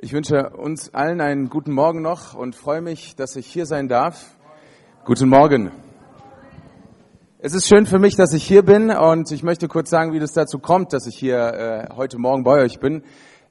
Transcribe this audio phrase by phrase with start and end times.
[0.00, 3.88] Ich wünsche uns allen einen guten Morgen noch und freue mich, dass ich hier sein
[3.88, 4.36] darf.
[5.04, 5.72] Guten Morgen.
[7.40, 10.20] Es ist schön für mich, dass ich hier bin und ich möchte kurz sagen, wie
[10.20, 13.02] das dazu kommt, dass ich hier äh, heute Morgen bei euch bin.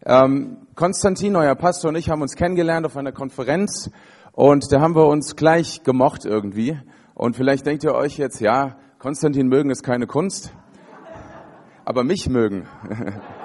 [0.05, 3.91] Ähm, Konstantin, euer Pastor und ich haben uns kennengelernt auf einer Konferenz
[4.31, 6.79] und da haben wir uns gleich gemocht irgendwie.
[7.13, 10.53] Und vielleicht denkt ihr euch jetzt, ja, Konstantin mögen ist keine Kunst,
[11.83, 12.69] aber mich mögen.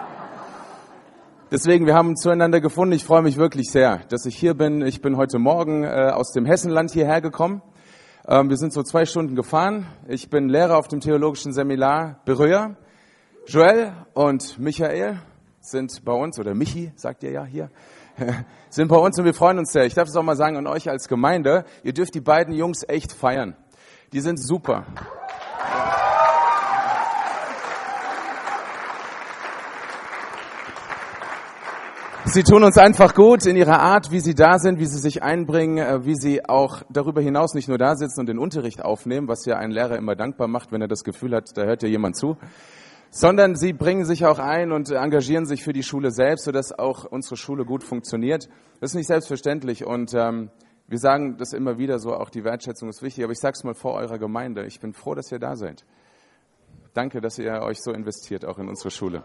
[1.53, 2.95] Deswegen, wir haben zueinander gefunden.
[2.95, 4.81] Ich freue mich wirklich sehr, dass ich hier bin.
[4.81, 7.61] Ich bin heute Morgen äh, aus dem Hessenland hierher gekommen.
[8.27, 9.87] Ähm, wir sind so zwei Stunden gefahren.
[10.09, 12.79] Ich bin Lehrer auf dem theologischen Seminar Berühr.
[13.47, 15.19] Joel und Michael
[15.61, 17.71] sind bei uns, oder Michi, sagt ihr ja hier,
[18.71, 19.85] sind bei uns und wir freuen uns sehr.
[19.85, 22.83] Ich darf es auch mal sagen an euch als Gemeinde, ihr dürft die beiden Jungs
[22.89, 23.59] echt feiern.
[24.15, 24.87] Die sind super.
[32.25, 35.25] Sie tun uns einfach gut in ihrer Art, wie sie da sind, wie sie sich
[35.25, 39.27] einbringen, äh, wie sie auch darüber hinaus nicht nur da sitzen und den Unterricht aufnehmen,
[39.27, 41.89] was ja ein Lehrer immer dankbar macht, wenn er das Gefühl hat, da hört ja
[41.89, 42.37] jemand zu,
[43.11, 47.05] sondern sie bringen sich auch ein und engagieren sich für die Schule selbst, sodass auch
[47.05, 48.49] unsere Schule gut funktioniert.
[48.81, 50.51] Das ist nicht selbstverständlich und ähm,
[50.87, 53.65] wir sagen das immer wieder so, auch die Wertschätzung ist wichtig, aber ich sage es
[53.65, 54.65] mal vor eurer Gemeinde.
[54.67, 55.85] Ich bin froh, dass ihr da seid.
[56.95, 59.25] Danke, dass ihr euch so investiert, auch in unsere Schule.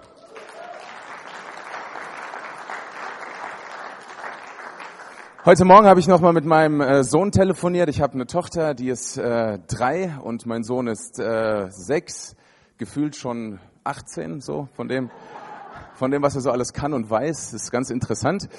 [5.47, 7.87] Heute Morgen habe ich nochmal mit meinem äh, Sohn telefoniert.
[7.87, 12.35] Ich habe eine Tochter, die ist äh, drei und mein Sohn ist äh, sechs,
[12.77, 15.09] gefühlt schon 18, so von dem,
[15.95, 17.51] von dem, was er so alles kann und weiß.
[17.51, 18.49] Das ist ganz interessant.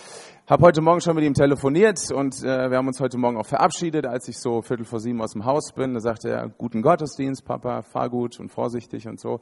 [0.47, 3.45] Habe heute Morgen schon mit ihm telefoniert und äh, wir haben uns heute Morgen auch
[3.45, 5.93] verabschiedet, als ich so Viertel vor sieben aus dem Haus bin.
[5.93, 9.41] Da sagte er, guten Gottesdienst, Papa, fahr gut und vorsichtig und so.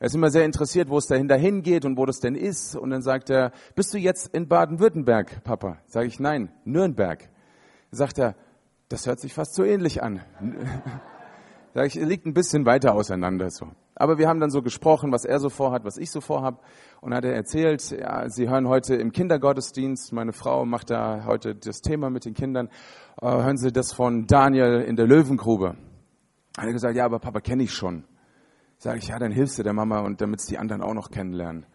[0.00, 2.76] Er ist immer sehr interessiert, wo es dahinter hingeht und wo das denn ist.
[2.76, 5.78] Und dann sagt er, bist du jetzt in Baden-Württemberg, Papa?
[5.86, 7.28] Sage ich, nein, Nürnberg.
[7.90, 8.34] Sagt er,
[8.88, 10.20] das hört sich fast so ähnlich an.
[11.74, 13.66] Sag ich, liegt ein bisschen weiter auseinander so.
[13.96, 16.62] Aber wir haben dann so gesprochen, was er so vorhat, was ich so vorhab.
[17.00, 21.54] Und hat er erzählt, ja, Sie hören heute im Kindergottesdienst, meine Frau macht da heute
[21.54, 22.68] das Thema mit den Kindern,
[23.20, 25.76] äh, hören Sie das von Daniel in der Löwengrube.
[26.56, 28.04] Hat er gesagt, ja, aber Papa kenne ich schon.
[28.78, 31.10] Sage ich, ja, dann hilfst du der Mama und damit es die anderen auch noch
[31.10, 31.66] kennenlernen.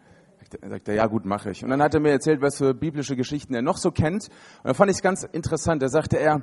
[0.60, 1.62] Dann sagt er, ja gut, mache ich.
[1.62, 4.28] Und dann hat er mir erzählt, was für biblische Geschichten er noch so kennt.
[4.62, 5.82] Und da fand ich es ganz interessant.
[5.82, 6.42] Da sagte er,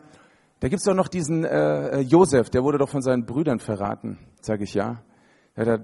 [0.59, 4.17] da gibt's doch noch diesen äh, Josef, der wurde doch von seinen Brüdern verraten.
[4.41, 5.03] Sage ich, ja.
[5.55, 5.79] ja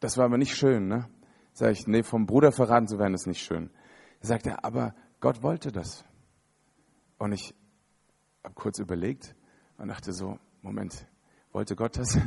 [0.00, 1.08] das war aber nicht schön, ne?
[1.52, 3.70] Sag ich, nee, vom Bruder verraten zu werden ist nicht schön.
[4.20, 6.04] Da sagt er, aber Gott wollte das.
[7.18, 7.54] Und ich
[8.42, 9.34] habe kurz überlegt
[9.76, 11.06] und dachte so, Moment,
[11.52, 12.18] wollte Gott das?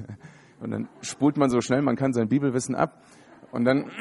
[0.59, 3.01] Und dann spult man so schnell, man kann sein Bibelwissen ab.
[3.51, 3.91] Und dann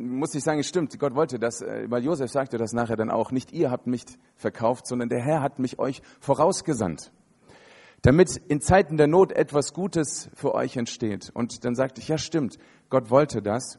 [0.00, 3.10] muss ich sagen, es stimmt, Gott wollte das, äh, weil Josef sagte das nachher dann
[3.10, 4.04] auch, nicht ihr habt mich
[4.36, 7.10] verkauft, sondern der Herr hat mich euch vorausgesandt,
[8.02, 11.30] damit in Zeiten der Not etwas Gutes für euch entsteht.
[11.32, 12.58] Und dann sagte ich, ja stimmt,
[12.90, 13.78] Gott wollte das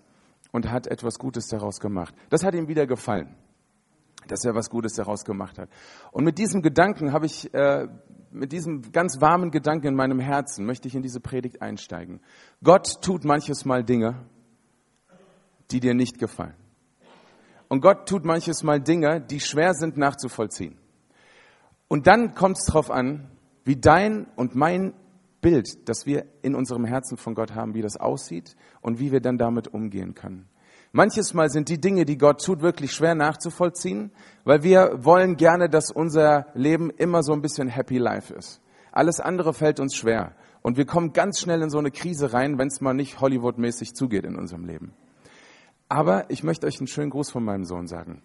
[0.51, 2.15] und hat etwas Gutes daraus gemacht.
[2.29, 3.35] Das hat ihm wieder gefallen,
[4.27, 5.69] dass er was Gutes daraus gemacht hat.
[6.11, 7.87] Und mit diesem Gedanken habe ich äh,
[8.33, 12.19] mit diesem ganz warmen Gedanken in meinem Herzen möchte ich in diese Predigt einsteigen.
[12.63, 14.25] Gott tut manches Mal Dinge,
[15.71, 16.55] die dir nicht gefallen.
[17.67, 20.77] Und Gott tut manches Mal Dinge, die schwer sind nachzuvollziehen.
[21.87, 23.29] Und dann kommt es darauf an,
[23.63, 24.93] wie dein und mein
[25.41, 29.21] Bild, das wir in unserem Herzen von Gott haben, wie das aussieht und wie wir
[29.21, 30.49] dann damit umgehen können.
[30.95, 34.11] Manches Mal sind die Dinge, die Gott tut, wirklich schwer nachzuvollziehen,
[34.43, 38.61] weil wir wollen gerne, dass unser Leben immer so ein bisschen Happy Life ist.
[38.91, 40.35] Alles andere fällt uns schwer.
[40.61, 43.95] Und wir kommen ganz schnell in so eine Krise rein, wenn es mal nicht Hollywood-mäßig
[43.95, 44.93] zugeht in unserem Leben.
[45.89, 48.21] Aber ich möchte euch einen schönen Gruß von meinem Sohn sagen.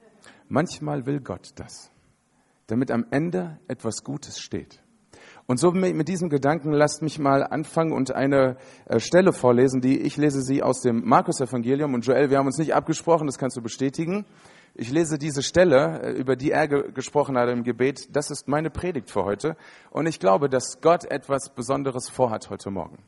[0.48, 1.90] Manchmal will Gott das,
[2.66, 4.82] damit am Ende etwas Gutes steht.
[5.50, 9.98] Und so mit diesem Gedanken lasst mich mal anfangen und eine äh, Stelle vorlesen, die
[9.98, 11.94] ich lese sie aus dem Markus-Evangelium.
[11.94, 14.26] Und Joel, wir haben uns nicht abgesprochen, das kannst du bestätigen.
[14.74, 18.14] Ich lese diese Stelle, äh, über die er gesprochen hat im Gebet.
[18.14, 19.56] Das ist meine Predigt für heute.
[19.88, 22.98] Und ich glaube, dass Gott etwas Besonderes vorhat heute Morgen.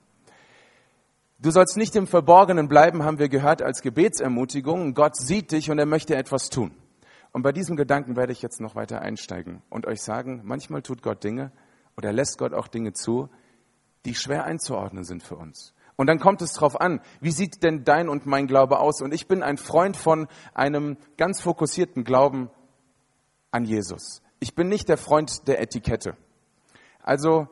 [1.41, 4.95] Du sollst nicht im Verborgenen bleiben, haben wir gehört als Gebetsermutigung.
[4.95, 6.71] Gott sieht dich und er möchte etwas tun.
[7.33, 11.03] Und bei diesem Gedanken werde ich jetzt noch weiter einsteigen und euch sagen, manchmal tut
[11.03, 11.53] Gott Dinge,
[12.01, 13.29] oder lässt Gott auch Dinge zu,
[14.07, 15.75] die schwer einzuordnen sind für uns.
[15.97, 19.03] Und dann kommt es darauf an, wie sieht denn dein und mein Glaube aus?
[19.03, 22.49] Und ich bin ein Freund von einem ganz fokussierten Glauben
[23.51, 24.23] an Jesus.
[24.39, 26.17] Ich bin nicht der Freund der Etikette.
[27.03, 27.49] Also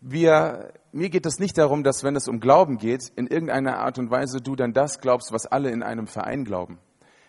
[0.00, 3.98] wir, mir geht es nicht darum, dass wenn es um Glauben geht, in irgendeiner Art
[3.98, 6.78] und Weise du dann das glaubst, was alle in einem Verein glauben,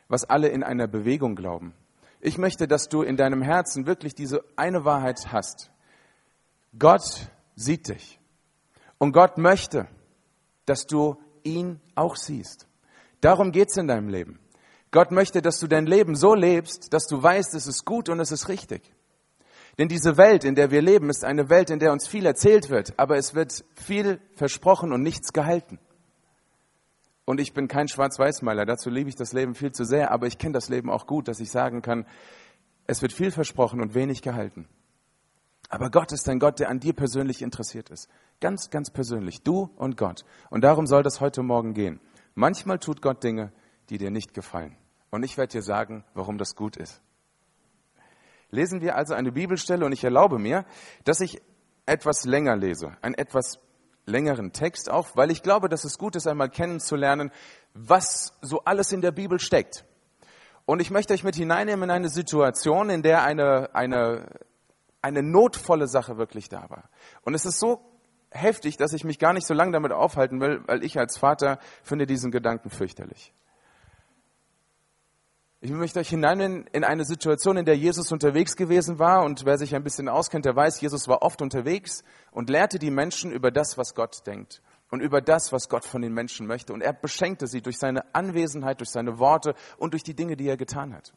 [0.07, 1.73] was alle in einer Bewegung glauben.
[2.19, 5.71] Ich möchte, dass du in deinem Herzen wirklich diese eine Wahrheit hast.
[6.79, 8.19] Gott sieht dich.
[8.97, 9.87] Und Gott möchte,
[10.65, 12.67] dass du ihn auch siehst.
[13.21, 14.39] Darum geht's in deinem Leben.
[14.91, 18.19] Gott möchte, dass du dein Leben so lebst, dass du weißt, es ist gut und
[18.19, 18.81] es ist richtig.
[19.77, 22.69] Denn diese Welt, in der wir leben, ist eine Welt, in der uns viel erzählt
[22.69, 25.79] wird, aber es wird viel versprochen und nichts gehalten.
[27.25, 30.37] Und ich bin kein Schwarz-Weiß-Maler, dazu liebe ich das Leben viel zu sehr, aber ich
[30.37, 32.05] kenne das Leben auch gut, dass ich sagen kann,
[32.87, 34.67] es wird viel versprochen und wenig gehalten.
[35.69, 38.09] Aber Gott ist ein Gott, der an dir persönlich interessiert ist.
[38.39, 39.43] Ganz, ganz persönlich.
[39.43, 40.23] Du und Gott.
[40.49, 41.99] Und darum soll das heute Morgen gehen.
[42.35, 43.51] Manchmal tut Gott Dinge,
[43.89, 44.77] die dir nicht gefallen.
[45.09, 47.01] Und ich werde dir sagen, warum das gut ist.
[48.49, 50.65] Lesen wir also eine Bibelstelle und ich erlaube mir,
[51.03, 51.41] dass ich
[51.85, 53.59] etwas länger lese, einen etwas
[54.05, 57.31] längeren Text auch, weil ich glaube, dass es gut ist, einmal kennenzulernen,
[57.73, 59.85] was so alles in der Bibel steckt.
[60.65, 64.27] Und ich möchte euch mit hineinnehmen in eine Situation, in der eine, eine,
[65.01, 66.89] eine notvolle Sache wirklich da war.
[67.21, 67.81] Und es ist so
[68.31, 71.59] heftig, dass ich mich gar nicht so lange damit aufhalten will, weil ich als Vater
[71.83, 73.33] finde diesen Gedanken fürchterlich.
[75.59, 79.23] Ich möchte euch hinein in eine Situation, in der Jesus unterwegs gewesen war.
[79.23, 82.91] Und wer sich ein bisschen auskennt, der weiß, Jesus war oft unterwegs und lehrte die
[82.91, 84.61] Menschen über das, was Gott denkt
[84.91, 86.73] und über das, was Gott von den Menschen möchte.
[86.73, 90.47] Und er beschenkte sie durch seine Anwesenheit, durch seine Worte und durch die Dinge, die
[90.47, 91.13] er getan hat.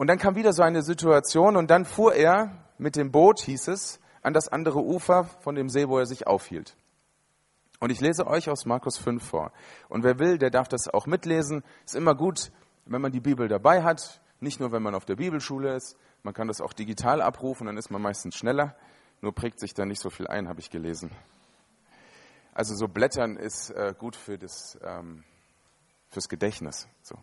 [0.00, 3.68] Und dann kam wieder so eine Situation und dann fuhr er mit dem Boot, hieß
[3.68, 6.74] es, an das andere Ufer von dem See, wo er sich aufhielt.
[7.80, 9.52] Und ich lese euch aus Markus 5 vor.
[9.90, 11.62] Und wer will, der darf das auch mitlesen.
[11.84, 12.50] Ist immer gut,
[12.86, 16.32] wenn man die Bibel dabei hat, nicht nur wenn man auf der Bibelschule ist, man
[16.32, 18.74] kann das auch digital abrufen, dann ist man meistens schneller,
[19.20, 21.10] nur prägt sich da nicht so viel ein, habe ich gelesen.
[22.54, 25.24] Also so Blättern ist äh, gut für das, ähm,
[26.08, 26.88] fürs Gedächtnis.
[27.02, 27.18] So.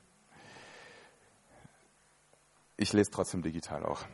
[2.78, 4.06] Ich lese trotzdem digital auch.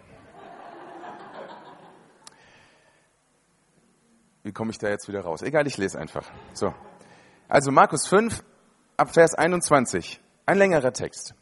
[4.44, 5.42] Wie komme ich da jetzt wieder raus?
[5.42, 6.30] Egal, ich lese einfach.
[6.54, 6.74] So.
[7.48, 8.44] Also Markus 5
[8.98, 10.20] ab Vers 21.
[10.46, 11.36] Ein längerer Text.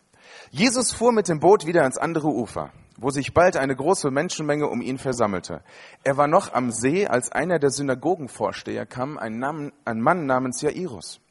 [0.50, 4.68] Jesus fuhr mit dem Boot wieder ans andere Ufer, wo sich bald eine große Menschenmenge
[4.68, 5.64] um ihn versammelte.
[6.04, 11.22] Er war noch am See, als einer der Synagogenvorsteher kam, ein, Mann, namens Jairus.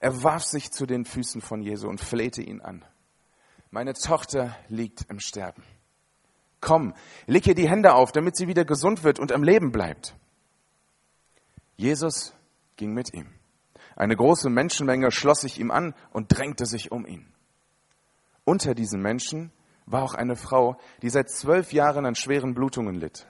[0.00, 2.84] Er warf sich zu den Füßen von Jesu und flehte ihn an.
[3.74, 5.62] Meine Tochter liegt im Sterben.
[6.60, 6.92] Komm,
[7.26, 10.14] leg ihr die Hände auf, damit sie wieder gesund wird und am Leben bleibt.
[11.76, 12.34] Jesus
[12.76, 13.32] ging mit ihm.
[13.96, 17.32] Eine große Menschenmenge schloss sich ihm an und drängte sich um ihn.
[18.44, 19.52] Unter diesen Menschen
[19.86, 23.26] war auch eine Frau, die seit zwölf Jahren an schweren Blutungen litt.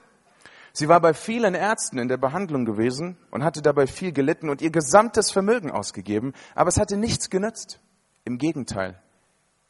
[0.73, 4.61] Sie war bei vielen Ärzten in der Behandlung gewesen und hatte dabei viel gelitten und
[4.61, 7.79] ihr gesamtes Vermögen ausgegeben, aber es hatte nichts genützt.
[8.25, 9.01] Im Gegenteil,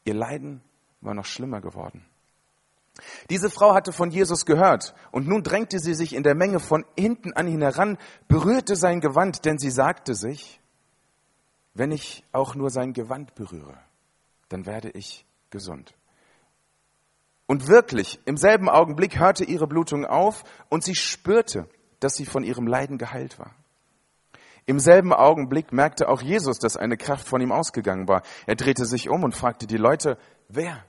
[0.05, 0.61] ihr Leiden
[1.01, 2.05] war noch schlimmer geworden.
[3.29, 6.85] Diese Frau hatte von Jesus gehört und nun drängte sie sich in der Menge von
[6.97, 7.97] hinten an ihn heran,
[8.27, 10.59] berührte sein Gewand, denn sie sagte sich,
[11.73, 13.77] wenn ich auch nur sein Gewand berühre,
[14.49, 15.95] dann werde ich gesund.
[17.47, 21.67] Und wirklich, im selben Augenblick hörte ihre Blutung auf und sie spürte,
[21.99, 23.55] dass sie von ihrem Leiden geheilt war.
[24.65, 28.23] Im selben Augenblick merkte auch Jesus, dass eine Kraft von ihm ausgegangen war.
[28.45, 30.17] Er drehte sich um und fragte die Leute,
[30.47, 30.85] wer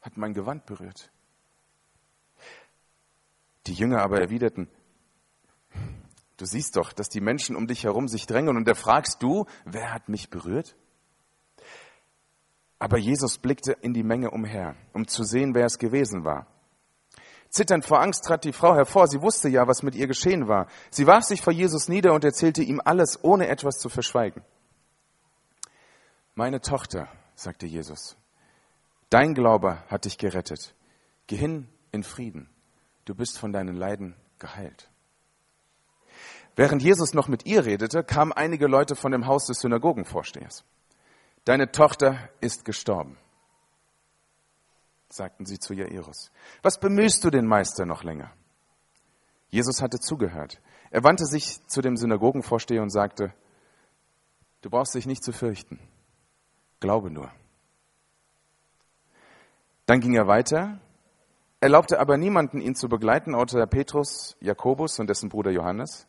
[0.00, 1.10] hat mein Gewand berührt?
[3.66, 4.68] Die Jünger aber erwiderten,
[6.38, 9.46] Du siehst doch, dass die Menschen um dich herum sich drängen und da fragst du,
[9.64, 10.76] wer hat mich berührt?
[12.78, 16.46] Aber Jesus blickte in die Menge umher, um zu sehen, wer es gewesen war.
[17.50, 19.08] Zitternd vor Angst trat die Frau hervor.
[19.08, 20.66] Sie wusste ja, was mit ihr geschehen war.
[20.90, 24.42] Sie warf sich vor Jesus nieder und erzählte ihm alles, ohne etwas zu verschweigen.
[26.34, 28.16] Meine Tochter, sagte Jesus,
[29.10, 30.74] dein Glaube hat dich gerettet.
[31.26, 32.48] Geh hin in Frieden.
[33.04, 34.90] Du bist von deinen Leiden geheilt.
[36.56, 40.64] Während Jesus noch mit ihr redete, kamen einige Leute von dem Haus des Synagogenvorstehers.
[41.44, 43.16] Deine Tochter ist gestorben,
[45.10, 46.30] sagten sie zu Jairus.
[46.62, 48.30] Was bemühst du den Meister noch länger?
[49.50, 50.60] Jesus hatte zugehört.
[50.90, 53.32] Er wandte sich zu dem Synagogenvorsteher und sagte,
[54.62, 55.78] du brauchst dich nicht zu fürchten.
[56.80, 57.30] Glaube nur.
[59.86, 60.80] Dann ging er weiter,
[61.60, 66.06] erlaubte aber niemanden, ihn zu begleiten, außer Petrus, Jakobus und dessen Bruder Johannes.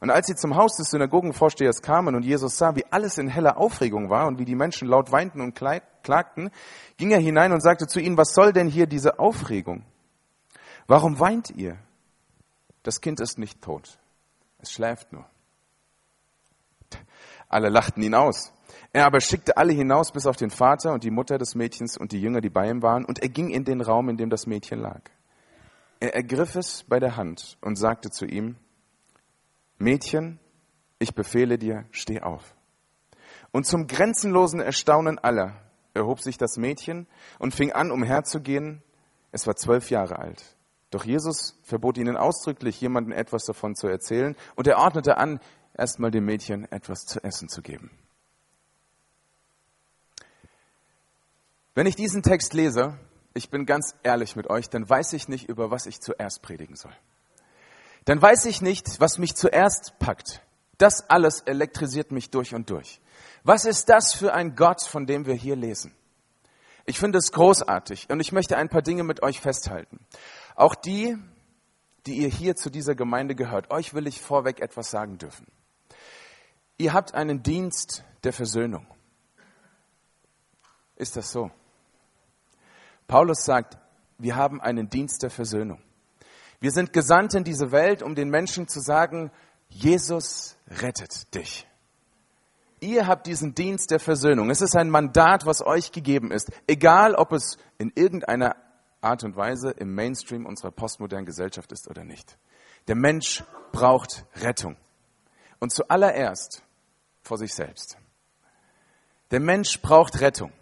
[0.00, 3.58] Und als sie zum Haus des Synagogenvorstehers kamen und Jesus sah, wie alles in heller
[3.58, 6.50] Aufregung war und wie die Menschen laut weinten und klagten,
[6.96, 9.84] ging er hinein und sagte zu ihnen, was soll denn hier diese Aufregung?
[10.86, 11.76] Warum weint ihr?
[12.82, 13.98] Das Kind ist nicht tot.
[14.58, 15.26] Es schläft nur.
[17.48, 18.52] Alle lachten ihn aus.
[18.92, 22.12] Er aber schickte alle hinaus, bis auf den Vater und die Mutter des Mädchens und
[22.12, 24.46] die Jünger, die bei ihm waren, und er ging in den Raum, in dem das
[24.46, 25.02] Mädchen lag.
[26.00, 28.56] Er ergriff es bei der Hand und sagte zu ihm,
[29.80, 30.38] Mädchen,
[30.98, 32.54] ich befehle dir, steh auf.
[33.50, 35.56] Und zum grenzenlosen Erstaunen aller
[35.94, 37.06] erhob sich das Mädchen
[37.38, 38.82] und fing an, umherzugehen.
[39.32, 40.56] Es war zwölf Jahre alt.
[40.90, 45.40] Doch Jesus verbot ihnen ausdrücklich, jemandem etwas davon zu erzählen, und er ordnete an,
[45.74, 47.90] erstmal dem Mädchen etwas zu essen zu geben.
[51.74, 52.98] Wenn ich diesen Text lese,
[53.32, 56.76] ich bin ganz ehrlich mit euch, dann weiß ich nicht, über was ich zuerst predigen
[56.76, 56.92] soll.
[58.10, 60.42] Dann weiß ich nicht, was mich zuerst packt.
[60.78, 63.00] Das alles elektrisiert mich durch und durch.
[63.44, 65.94] Was ist das für ein Gott, von dem wir hier lesen?
[66.86, 70.00] Ich finde es großartig und ich möchte ein paar Dinge mit euch festhalten.
[70.56, 71.18] Auch die,
[72.04, 75.46] die ihr hier zu dieser Gemeinde gehört, euch will ich vorweg etwas sagen dürfen.
[76.78, 78.88] Ihr habt einen Dienst der Versöhnung.
[80.96, 81.52] Ist das so?
[83.06, 83.78] Paulus sagt,
[84.18, 85.80] wir haben einen Dienst der Versöhnung.
[86.60, 89.30] Wir sind gesandt in diese Welt, um den Menschen zu sagen,
[89.68, 91.66] Jesus rettet dich.
[92.80, 94.50] Ihr habt diesen Dienst der Versöhnung.
[94.50, 98.56] Es ist ein Mandat, was euch gegeben ist, egal ob es in irgendeiner
[99.00, 102.38] Art und Weise im Mainstream unserer postmodernen Gesellschaft ist oder nicht.
[102.88, 104.76] Der Mensch braucht Rettung.
[105.58, 106.62] Und zuallererst
[107.22, 107.98] vor sich selbst.
[109.30, 110.52] Der Mensch braucht Rettung.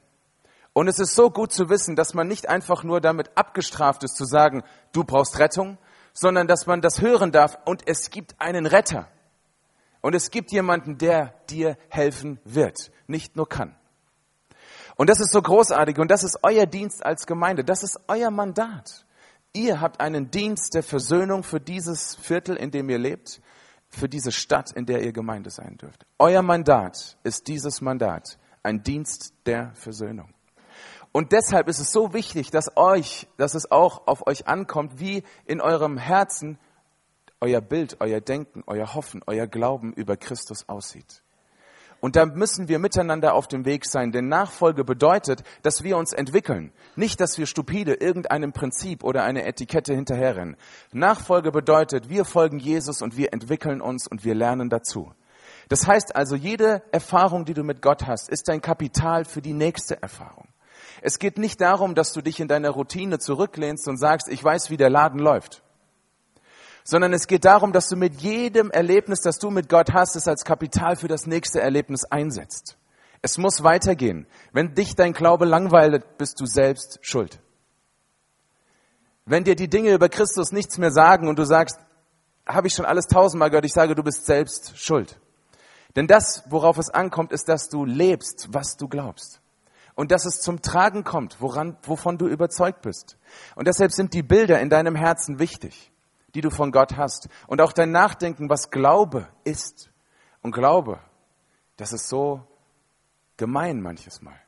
[0.72, 4.16] Und es ist so gut zu wissen, dass man nicht einfach nur damit abgestraft ist
[4.16, 4.62] zu sagen,
[4.92, 5.78] du brauchst Rettung,
[6.12, 9.08] sondern dass man das hören darf und es gibt einen Retter.
[10.00, 13.74] Und es gibt jemanden, der dir helfen wird, nicht nur kann.
[14.96, 18.30] Und das ist so großartig und das ist euer Dienst als Gemeinde, das ist euer
[18.30, 19.06] Mandat.
[19.52, 23.40] Ihr habt einen Dienst der Versöhnung für dieses Viertel, in dem ihr lebt,
[23.88, 26.04] für diese Stadt, in der ihr Gemeinde sein dürft.
[26.18, 30.34] Euer Mandat ist dieses Mandat, ein Dienst der Versöhnung.
[31.12, 35.22] Und deshalb ist es so wichtig, dass euch, dass es auch auf euch ankommt, wie
[35.46, 36.58] in eurem Herzen
[37.40, 41.22] euer Bild, euer Denken, euer Hoffen, euer Glauben über Christus aussieht.
[42.00, 46.12] Und da müssen wir miteinander auf dem Weg sein, denn Nachfolge bedeutet, dass wir uns
[46.12, 46.72] entwickeln.
[46.94, 50.56] Nicht, dass wir stupide irgendeinem Prinzip oder eine Etikette hinterherrennen.
[50.92, 55.12] Nachfolge bedeutet, wir folgen Jesus und wir entwickeln uns und wir lernen dazu.
[55.68, 59.52] Das heißt also, jede Erfahrung, die du mit Gott hast, ist dein Kapital für die
[59.52, 60.46] nächste Erfahrung.
[61.02, 64.70] Es geht nicht darum, dass du dich in deiner Routine zurücklehnst und sagst, ich weiß,
[64.70, 65.62] wie der Laden läuft.
[66.84, 70.26] Sondern es geht darum, dass du mit jedem Erlebnis, das du mit Gott hast, es
[70.26, 72.76] als Kapital für das nächste Erlebnis einsetzt.
[73.20, 74.26] Es muss weitergehen.
[74.52, 77.40] Wenn dich dein Glaube langweilt, bist du selbst schuld.
[79.26, 81.78] Wenn dir die Dinge über Christus nichts mehr sagen und du sagst,
[82.46, 85.20] habe ich schon alles tausendmal gehört, ich sage, du bist selbst schuld.
[85.96, 89.37] Denn das, worauf es ankommt, ist, dass du lebst, was du glaubst
[89.98, 93.18] und dass es zum Tragen kommt, woran, wovon du überzeugt bist.
[93.56, 95.90] Und deshalb sind die Bilder in deinem Herzen wichtig,
[96.36, 97.28] die du von Gott hast.
[97.48, 99.90] Und auch dein Nachdenken, was Glaube ist.
[100.40, 101.00] Und Glaube,
[101.78, 102.46] das ist so
[103.36, 104.38] gemein manches Mal.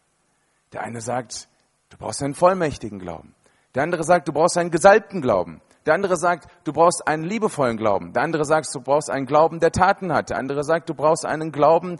[0.72, 1.48] Der eine sagt,
[1.88, 3.34] du brauchst einen vollmächtigen Glauben.
[3.74, 5.62] Der andere sagt, du brauchst einen gesalbten Glauben.
[5.84, 8.12] Der andere sagt, du brauchst einen liebevollen Glauben.
[8.12, 10.30] Der andere sagt, du brauchst einen Glauben, der Taten hat.
[10.30, 11.98] Der andere sagt, du brauchst einen Glauben,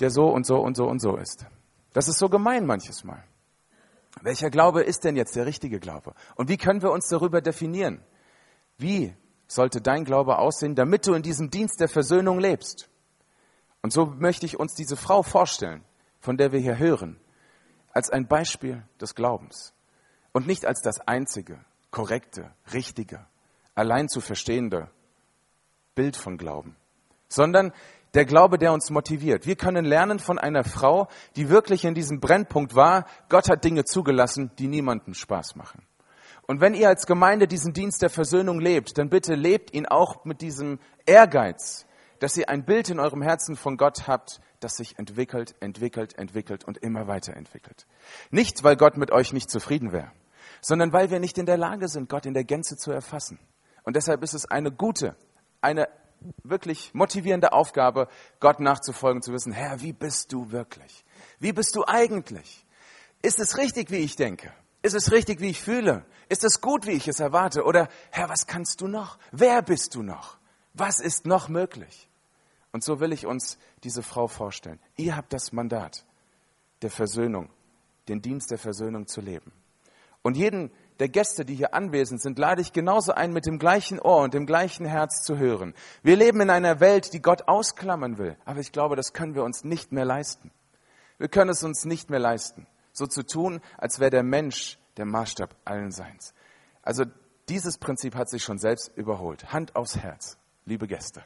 [0.00, 1.46] der so und so und so und so ist.
[1.92, 3.22] Das ist so gemein manches Mal.
[4.22, 6.14] Welcher Glaube ist denn jetzt der richtige Glaube?
[6.34, 8.02] Und wie können wir uns darüber definieren?
[8.76, 9.14] Wie
[9.46, 12.88] sollte dein Glaube aussehen, damit du in diesem Dienst der Versöhnung lebst?
[13.82, 15.84] Und so möchte ich uns diese Frau vorstellen,
[16.20, 17.18] von der wir hier hören,
[17.92, 19.72] als ein Beispiel des Glaubens.
[20.32, 21.58] Und nicht als das einzige,
[21.90, 23.24] korrekte, richtige,
[23.74, 24.90] allein zu verstehende
[25.94, 26.76] Bild von Glauben,
[27.28, 27.72] sondern
[28.14, 29.46] der Glaube, der uns motiviert.
[29.46, 33.06] Wir können lernen von einer Frau, die wirklich in diesem Brennpunkt war.
[33.28, 35.82] Gott hat Dinge zugelassen, die niemandem Spaß machen.
[36.46, 40.24] Und wenn ihr als Gemeinde diesen Dienst der Versöhnung lebt, dann bitte lebt ihn auch
[40.24, 41.86] mit diesem Ehrgeiz,
[42.20, 46.64] dass ihr ein Bild in eurem Herzen von Gott habt, das sich entwickelt, entwickelt, entwickelt
[46.64, 47.86] und immer weiterentwickelt.
[48.30, 50.10] Nicht, weil Gott mit euch nicht zufrieden wäre,
[50.62, 53.38] sondern weil wir nicht in der Lage sind, Gott in der Gänze zu erfassen.
[53.84, 55.16] Und deshalb ist es eine gute,
[55.60, 55.86] eine
[56.42, 58.08] wirklich motivierende Aufgabe,
[58.40, 61.04] Gott nachzufolgen, zu wissen, Herr, wie bist du wirklich?
[61.38, 62.66] Wie bist du eigentlich?
[63.22, 64.52] Ist es richtig, wie ich denke?
[64.82, 66.04] Ist es richtig, wie ich fühle?
[66.28, 67.64] Ist es gut, wie ich es erwarte?
[67.64, 69.18] Oder, Herr, was kannst du noch?
[69.32, 70.38] Wer bist du noch?
[70.74, 72.08] Was ist noch möglich?
[72.70, 74.78] Und so will ich uns diese Frau vorstellen.
[74.96, 76.04] Ihr habt das Mandat
[76.82, 77.50] der Versöhnung,
[78.08, 79.52] den Dienst der Versöhnung zu leben.
[80.22, 84.00] Und jeden, der Gäste, die hier anwesend sind, lade ich genauso ein, mit dem gleichen
[84.00, 85.74] Ohr und dem gleichen Herz zu hören.
[86.02, 88.36] Wir leben in einer Welt, die Gott ausklammern will.
[88.44, 90.50] Aber ich glaube, das können wir uns nicht mehr leisten.
[91.18, 95.04] Wir können es uns nicht mehr leisten, so zu tun, als wäre der Mensch der
[95.04, 96.34] Maßstab allen Seins.
[96.82, 97.04] Also
[97.48, 99.52] dieses Prinzip hat sich schon selbst überholt.
[99.52, 101.22] Hand aufs Herz, liebe Gäste.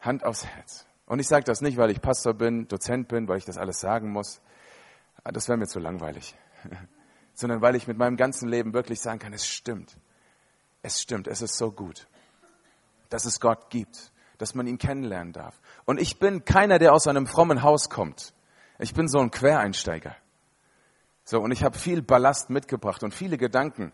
[0.00, 0.86] Hand aufs Herz.
[1.06, 3.80] Und ich sage das nicht, weil ich Pastor bin, Dozent bin, weil ich das alles
[3.80, 4.40] sagen muss.
[5.24, 6.34] Das wäre mir zu langweilig.
[7.38, 9.96] Sondern weil ich mit meinem ganzen Leben wirklich sagen kann, es stimmt.
[10.82, 12.08] Es stimmt, es ist so gut,
[13.10, 15.60] dass es Gott gibt, dass man ihn kennenlernen darf.
[15.84, 18.34] Und ich bin keiner, der aus einem frommen Haus kommt.
[18.80, 20.16] Ich bin so ein Quereinsteiger.
[21.22, 23.92] So, und ich habe viel Ballast mitgebracht und viele Gedanken.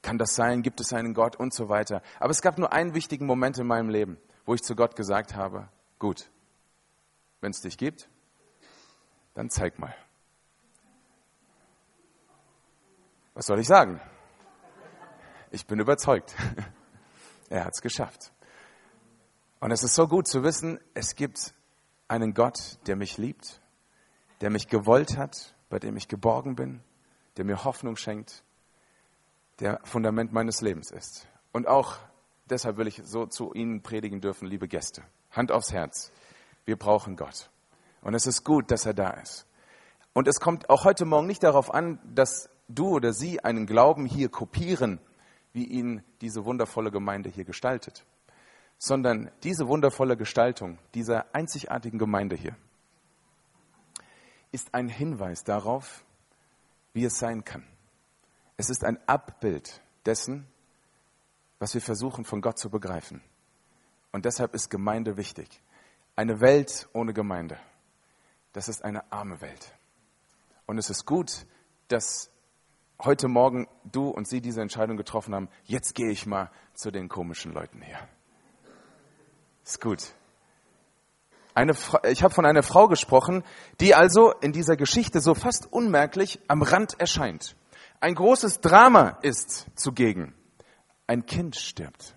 [0.00, 0.62] Kann das sein?
[0.62, 1.36] Gibt es einen Gott?
[1.36, 2.00] Und so weiter.
[2.18, 5.36] Aber es gab nur einen wichtigen Moment in meinem Leben, wo ich zu Gott gesagt
[5.36, 6.30] habe, gut,
[7.42, 8.08] wenn es dich gibt,
[9.34, 9.94] dann zeig mal.
[13.36, 14.00] Was soll ich sagen?
[15.50, 16.34] Ich bin überzeugt.
[17.48, 18.32] Er hat es geschafft.
[19.60, 21.54] Und es ist so gut zu wissen, es gibt
[22.08, 23.60] einen Gott, der mich liebt,
[24.40, 26.82] der mich gewollt hat, bei dem ich geborgen bin,
[27.36, 28.42] der mir Hoffnung schenkt,
[29.60, 31.28] der Fundament meines Lebens ist.
[31.52, 31.98] Und auch
[32.46, 35.04] deshalb will ich so zu Ihnen predigen dürfen, liebe Gäste.
[35.30, 36.10] Hand aufs Herz.
[36.64, 37.48] Wir brauchen Gott.
[38.00, 39.46] Und es ist gut, dass er da ist.
[40.14, 44.06] Und es kommt auch heute Morgen nicht darauf an, dass du oder sie einen Glauben
[44.06, 45.00] hier kopieren,
[45.52, 48.04] wie ihn diese wundervolle Gemeinde hier gestaltet,
[48.78, 52.56] sondern diese wundervolle Gestaltung dieser einzigartigen Gemeinde hier
[54.52, 56.04] ist ein Hinweis darauf,
[56.92, 57.66] wie es sein kann.
[58.56, 60.46] Es ist ein Abbild dessen,
[61.58, 63.22] was wir versuchen von Gott zu begreifen.
[64.12, 65.60] Und deshalb ist Gemeinde wichtig.
[66.14, 67.58] Eine Welt ohne Gemeinde,
[68.54, 69.74] das ist eine arme Welt.
[70.64, 71.46] Und es ist gut,
[71.88, 72.30] dass
[73.00, 77.08] heute Morgen du und sie diese Entscheidung getroffen haben, jetzt gehe ich mal zu den
[77.08, 77.98] komischen Leuten hier.
[79.64, 80.14] Ist gut.
[81.54, 81.74] Eine,
[82.08, 83.42] ich habe von einer Frau gesprochen,
[83.80, 87.56] die also in dieser Geschichte so fast unmerklich am Rand erscheint.
[88.00, 90.34] Ein großes Drama ist zugegen.
[91.06, 92.16] Ein Kind stirbt.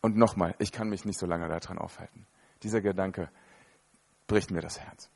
[0.00, 2.26] Und nochmal, ich kann mich nicht so lange daran aufhalten.
[2.62, 3.30] Dieser Gedanke
[4.26, 5.10] bricht mir das Herz.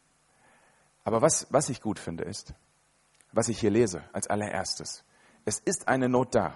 [1.05, 2.53] Aber was, was ich gut finde, ist,
[3.33, 5.05] was ich hier lese als allererstes.
[5.45, 6.55] Es ist eine Not da.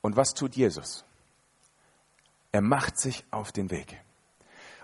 [0.00, 1.04] Und was tut Jesus?
[2.52, 4.00] Er macht sich auf den Weg.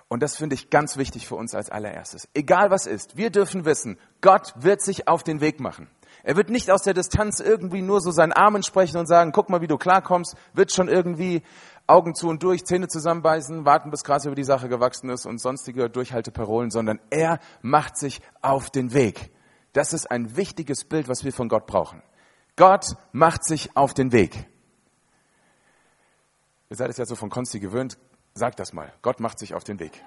[0.09, 2.29] Und das finde ich ganz wichtig für uns als allererstes.
[2.35, 5.89] Egal was ist, wir dürfen wissen, Gott wird sich auf den Weg machen.
[6.25, 9.49] Er wird nicht aus der Distanz irgendwie nur so seinen Armen sprechen und sagen, guck
[9.49, 11.43] mal, wie du klarkommst, wird schon irgendwie
[11.87, 15.41] Augen zu und durch, Zähne zusammenbeißen, warten, bis Gras über die Sache gewachsen ist und
[15.41, 19.31] sonstige Durchhalteparolen, sondern er macht sich auf den Weg.
[19.73, 22.03] Das ist ein wichtiges Bild, was wir von Gott brauchen.
[22.57, 24.47] Gott macht sich auf den Weg.
[26.69, 27.99] Ihr seid es ja so von Konsti gewöhnt.
[28.35, 28.93] Sagt das mal.
[29.03, 30.03] Gott macht sich auf den Weg.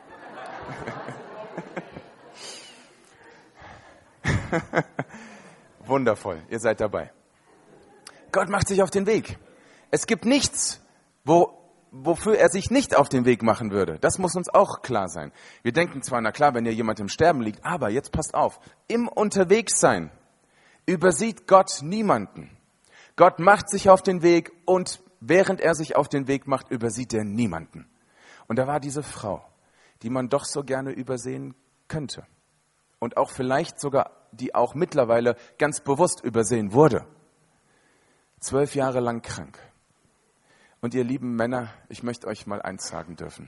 [5.86, 6.41] Wundervoll.
[6.49, 7.12] Ihr seid dabei.
[8.32, 9.38] Gott macht sich auf den Weg.
[9.91, 10.82] Es gibt nichts,
[11.23, 11.62] wo
[11.93, 13.99] wofür er sich nicht auf den Weg machen würde.
[13.99, 15.32] Das muss uns auch klar sein.
[15.62, 18.60] Wir denken zwar, na klar, wenn hier jemand im Sterben liegt, aber jetzt passt auf,
[18.88, 20.12] im Unterwegssein
[20.88, 22.58] übersieht Gott niemanden.
[23.15, 27.13] Gott macht sich auf den Weg und während er sich auf den Weg macht, übersieht
[27.13, 27.88] er niemanden.
[28.47, 29.45] Und da war diese Frau,
[30.01, 31.53] die man doch so gerne übersehen
[31.88, 32.25] könnte.
[32.97, 37.06] Und auch vielleicht sogar, die auch mittlerweile ganz bewusst übersehen wurde.
[38.39, 39.60] Zwölf Jahre lang krank
[40.84, 43.48] und ihr lieben Männer, ich möchte euch mal eins sagen dürfen.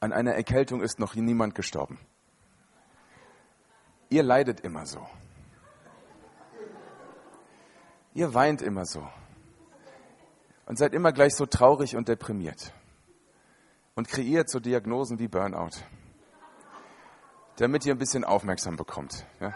[0.00, 1.98] An einer Erkältung ist noch niemand gestorben.
[4.08, 5.06] Ihr leidet immer so.
[8.14, 9.06] Ihr weint immer so.
[10.64, 12.72] Und seid immer gleich so traurig und deprimiert.
[13.94, 15.82] Und kreiert so Diagnosen wie Burnout.
[17.56, 19.26] Damit ihr ein bisschen aufmerksam bekommt.
[19.38, 19.54] Ja?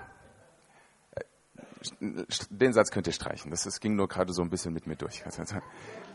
[2.50, 3.50] Den Satz könnt ihr streichen.
[3.50, 5.24] Das, das ging nur gerade so ein bisschen mit mir durch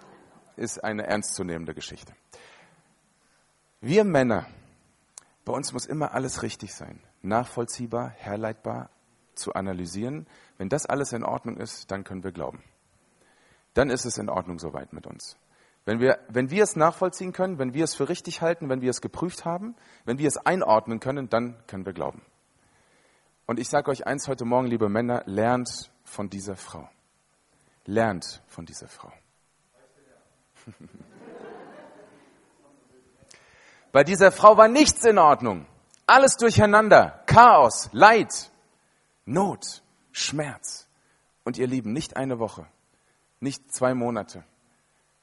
[0.58, 2.14] ist eine ernstzunehmende Geschichte.
[3.82, 4.48] Wir Männer,
[5.44, 8.90] bei uns muss immer alles richtig sein, nachvollziehbar, herleitbar,
[9.36, 10.28] zu analysieren.
[10.58, 12.64] Wenn das alles in Ordnung ist, dann können wir glauben.
[13.74, 15.38] Dann ist es in Ordnung soweit mit uns.
[15.84, 18.90] Wenn wir, wenn wir es nachvollziehen können, wenn wir es für richtig halten, wenn wir
[18.90, 22.24] es geprüft haben, wenn wir es einordnen können, dann können wir glauben.
[23.46, 26.90] Und ich sage euch eins heute Morgen, liebe Männer, lernt von dieser Frau.
[27.86, 29.12] Lernt von dieser Frau.
[33.92, 35.66] Bei dieser Frau war nichts in Ordnung.
[36.06, 37.24] Alles durcheinander.
[37.26, 38.52] Chaos, Leid,
[39.26, 40.88] Not, Schmerz.
[41.44, 42.68] Und ihr Lieben, nicht eine Woche,
[43.40, 44.44] nicht zwei Monate,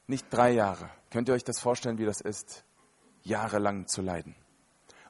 [0.07, 0.89] nicht drei Jahre.
[1.11, 2.63] Könnt ihr euch das vorstellen, wie das ist,
[3.23, 4.35] jahrelang zu leiden?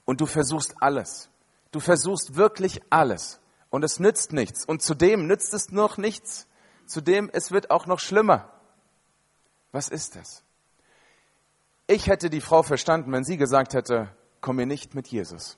[0.06, 1.30] Und du versuchst alles.
[1.72, 3.40] Du versuchst wirklich alles.
[3.70, 4.66] Und es nützt nichts.
[4.66, 6.48] Und zudem nützt es noch nichts.
[6.86, 8.53] Zudem, es wird auch noch schlimmer.
[9.74, 10.44] Was ist das?
[11.88, 14.10] Ich hätte die Frau verstanden, wenn sie gesagt hätte,
[14.40, 15.58] komm mir nicht mit Jesus.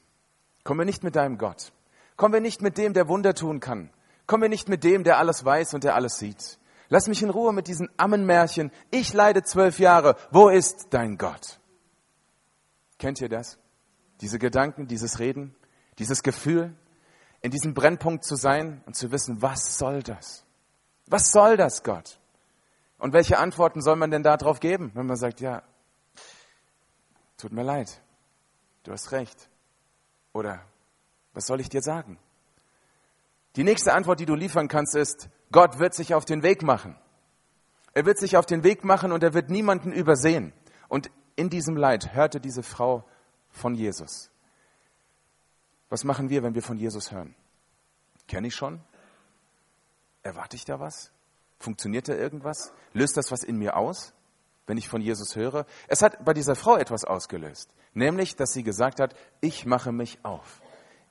[0.64, 1.72] Komm mir nicht mit deinem Gott.
[2.16, 3.92] Komm mir nicht mit dem, der Wunder tun kann.
[4.26, 6.58] Komm mir nicht mit dem, der alles weiß und der alles sieht.
[6.90, 8.72] Lass mich in Ruhe mit diesen Ammenmärchen.
[8.90, 10.16] Ich leide zwölf Jahre.
[10.32, 11.60] Wo ist dein Gott?
[12.98, 13.60] Kennt ihr das?
[14.22, 15.54] Diese Gedanken, dieses Reden,
[16.00, 16.74] dieses Gefühl,
[17.42, 20.46] in diesem Brennpunkt zu sein und zu wissen, was soll das?
[21.08, 22.18] Was soll das, Gott?
[22.98, 25.64] Und welche Antworten soll man denn darauf geben, wenn man sagt, ja,
[27.38, 28.02] tut mir leid,
[28.84, 29.50] du hast recht.
[30.34, 30.66] Oder
[31.34, 32.18] was soll ich dir sagen?
[33.56, 36.98] Die nächste Antwort, die du liefern kannst, ist, Gott wird sich auf den Weg machen.
[37.94, 40.54] Er wird sich auf den Weg machen und er wird niemanden übersehen.
[40.90, 43.06] Und in diesem Leid hörte diese Frau
[43.50, 44.30] von Jesus.
[45.90, 47.36] Was machen wir, wenn wir von Jesus hören?
[48.28, 48.82] Kenne ich schon?
[50.24, 51.12] Erwarte ich da was?
[51.60, 52.72] Funktioniert da irgendwas?
[52.94, 54.14] Löst das was in mir aus,
[54.68, 55.66] wenn ich von Jesus höre?
[55.88, 60.20] Es hat bei dieser Frau etwas ausgelöst, nämlich, dass sie gesagt hat, ich mache mich
[60.24, 60.62] auf.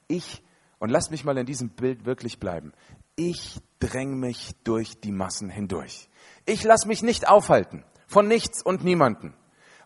[0.07, 0.43] Ich,
[0.79, 2.73] und lasst mich mal in diesem Bild wirklich bleiben,
[3.17, 6.09] ich dräng mich durch die Massen hindurch.
[6.47, 9.35] Ich lasse mich nicht aufhalten von nichts und niemanden.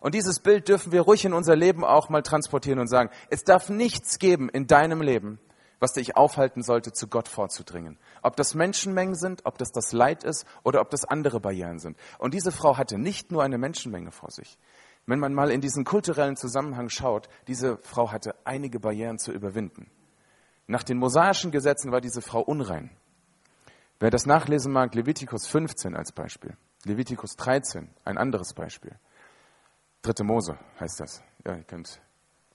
[0.01, 3.43] Und dieses Bild dürfen wir ruhig in unser Leben auch mal transportieren und sagen, es
[3.43, 5.39] darf nichts geben in deinem Leben,
[5.79, 7.97] was dich aufhalten sollte, zu Gott vorzudringen.
[8.21, 11.97] Ob das Menschenmengen sind, ob das das Leid ist oder ob das andere Barrieren sind.
[12.17, 14.57] Und diese Frau hatte nicht nur eine Menschenmenge vor sich.
[15.05, 19.89] Wenn man mal in diesen kulturellen Zusammenhang schaut, diese Frau hatte einige Barrieren zu überwinden.
[20.67, 22.91] Nach den mosaischen Gesetzen war diese Frau unrein.
[23.99, 28.95] Wer das nachlesen mag, Levitikus 15 als Beispiel, Levitikus 13, ein anderes Beispiel.
[30.01, 31.23] Dritte Mose heißt das.
[31.45, 31.99] Ja, ihr könnt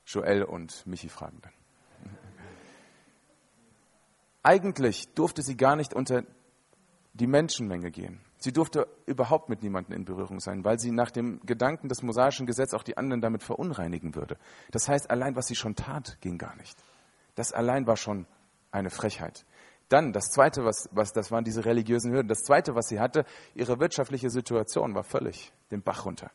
[0.07, 1.53] Joel und Michi fragen dann.
[4.45, 6.23] Eigentlich durfte sie gar nicht unter
[7.15, 8.21] die Menschenmenge gehen.
[8.37, 12.45] Sie durfte überhaupt mit niemandem in Berührung sein, weil sie nach dem Gedanken des mosaischen
[12.47, 14.37] Gesetzes auch die anderen damit verunreinigen würde.
[14.71, 16.77] Das heißt, allein was sie schon tat, ging gar nicht.
[17.37, 18.27] Das allein war schon
[18.71, 19.47] eine Frechheit.
[19.89, 22.29] Dann das zweite, was, was das waren diese religiösen Hürden.
[22.29, 26.31] Das zweite, was sie hatte, ihre wirtschaftliche Situation war völlig den Bach runter.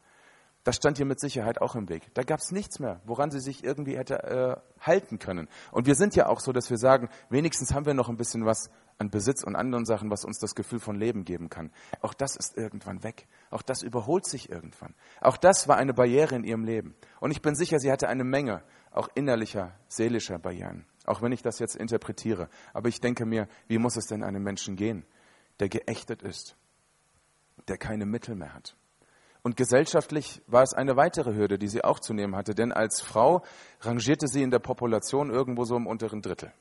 [0.69, 2.13] Das stand ihr mit Sicherheit auch im Weg.
[2.13, 5.49] Da gab es nichts mehr, woran sie sich irgendwie hätte äh, halten können.
[5.71, 8.45] Und wir sind ja auch so, dass wir sagen, wenigstens haben wir noch ein bisschen
[8.45, 11.71] was an Besitz und anderen Sachen, was uns das Gefühl von Leben geben kann.
[12.01, 13.27] Auch das ist irgendwann weg.
[13.49, 14.93] Auch das überholt sich irgendwann.
[15.21, 16.93] Auch das war eine Barriere in ihrem Leben.
[17.19, 20.85] Und ich bin sicher, sie hatte eine Menge auch innerlicher, seelischer Barrieren.
[21.07, 22.47] Auch wenn ich das jetzt interpretiere.
[22.75, 25.03] Aber ich denke mir, wie muss es denn einem Menschen gehen,
[25.61, 26.55] der geächtet ist,
[27.67, 28.75] der keine Mittel mehr hat?
[29.49, 33.01] Und gesellschaftlich war es eine weitere Hürde, die sie auch zu nehmen hatte, denn als
[33.01, 33.41] Frau
[33.81, 36.53] rangierte sie in der Population irgendwo so im unteren Drittel.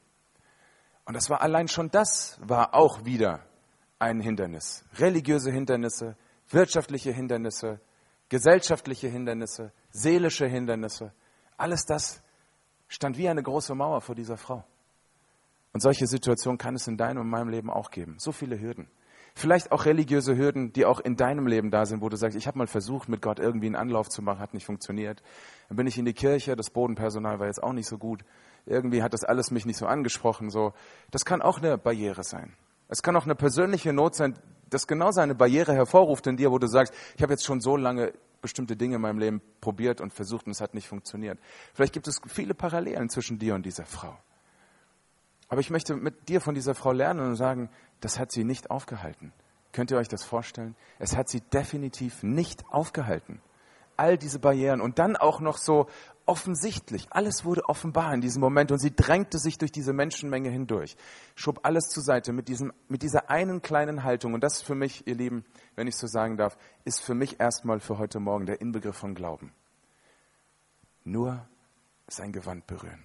[1.05, 3.41] Und das war allein schon das, war auch wieder
[3.99, 4.87] ein Hindernis.
[4.95, 6.17] Religiöse Hindernisse,
[6.49, 7.79] wirtschaftliche Hindernisse,
[8.31, 11.13] gesellschaftliche Hindernisse, seelische Hindernisse,
[11.59, 12.23] alles das
[12.89, 14.65] stand wie eine große Mauer vor dieser Frau.
[15.75, 18.17] Und solche Situationen kann es in deinem und meinem Leben auch geben.
[18.19, 18.89] So viele Hürden.
[19.39, 22.49] Vielleicht auch religiöse Hürden, die auch in deinem Leben da sind, wo du sagst, ich
[22.49, 25.23] habe mal versucht, mit Gott irgendwie einen Anlauf zu machen, hat nicht funktioniert.
[25.69, 28.25] Dann bin ich in die Kirche, das Bodenpersonal war jetzt auch nicht so gut.
[28.67, 30.51] Irgendwie hat das alles mich nicht so angesprochen.
[30.51, 30.73] So,
[31.13, 32.53] das kann auch eine Barriere sein.
[32.89, 34.37] Es kann auch eine persönliche Not sein,
[34.71, 37.77] das genau seine Barriere hervorruft in dir, wo du sagst, ich habe jetzt schon so
[37.77, 41.39] lange bestimmte Dinge in meinem Leben probiert und versucht und es hat nicht funktioniert.
[41.75, 44.19] Vielleicht gibt es viele Parallelen zwischen dir und dieser Frau.
[45.49, 48.71] Aber ich möchte mit dir von dieser Frau lernen und sagen, das hat sie nicht
[48.71, 49.33] aufgehalten.
[49.73, 50.77] Könnt ihr euch das vorstellen?
[50.99, 53.41] Es hat sie definitiv nicht aufgehalten.
[53.97, 55.89] All diese Barrieren und dann auch noch so
[56.29, 57.07] offensichtlich.
[57.11, 60.97] Alles wurde offenbar in diesem Moment und sie drängte sich durch diese Menschenmenge hindurch,
[61.35, 64.35] schob alles zur Seite mit, diesem, mit dieser einen kleinen Haltung.
[64.35, 67.81] Und das für mich, ihr Lieben, wenn ich so sagen darf, ist für mich erstmal
[67.81, 69.53] für heute Morgen der Inbegriff von Glauben.
[71.05, 71.49] Nur
[72.07, 73.03] sein Gewand berühren.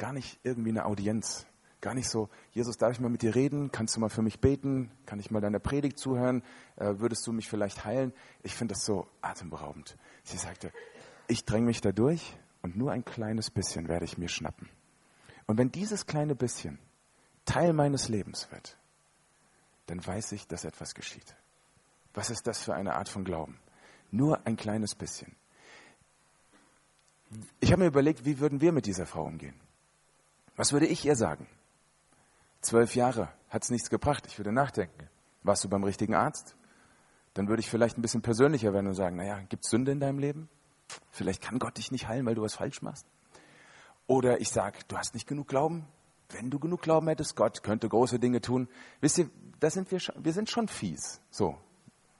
[0.00, 1.46] Gar nicht irgendwie eine Audienz,
[1.80, 3.72] Gar nicht so, Jesus, darf ich mal mit dir reden?
[3.72, 4.90] Kannst du mal für mich beten?
[5.06, 6.42] Kann ich mal deiner Predigt zuhören?
[6.76, 8.12] Äh, würdest du mich vielleicht heilen?
[8.42, 9.96] Ich finde das so atemberaubend.
[10.22, 10.72] Sie sagte,
[11.26, 14.68] ich dränge mich da durch und nur ein kleines bisschen werde ich mir schnappen.
[15.46, 16.78] Und wenn dieses kleine bisschen
[17.46, 18.76] Teil meines Lebens wird,
[19.86, 21.34] dann weiß ich, dass etwas geschieht.
[22.12, 23.58] Was ist das für eine Art von Glauben?
[24.10, 25.34] Nur ein kleines bisschen.
[27.60, 29.58] Ich habe mir überlegt, wie würden wir mit dieser Frau umgehen?
[30.60, 31.46] Was würde ich ihr sagen?
[32.60, 34.26] Zwölf Jahre hat es nichts gebracht.
[34.26, 35.08] Ich würde nachdenken.
[35.42, 36.54] Warst du beim richtigen Arzt?
[37.32, 40.00] Dann würde ich vielleicht ein bisschen persönlicher werden und sagen, naja, gibt es Sünde in
[40.00, 40.50] deinem Leben?
[41.12, 43.06] Vielleicht kann Gott dich nicht heilen, weil du was falsch machst.
[44.06, 45.86] Oder ich sage, du hast nicht genug Glauben.
[46.28, 48.68] Wenn du genug Glauben hättest, Gott könnte große Dinge tun.
[49.00, 51.56] Wisst ihr, da sind wir, schon, wir sind schon fies, so,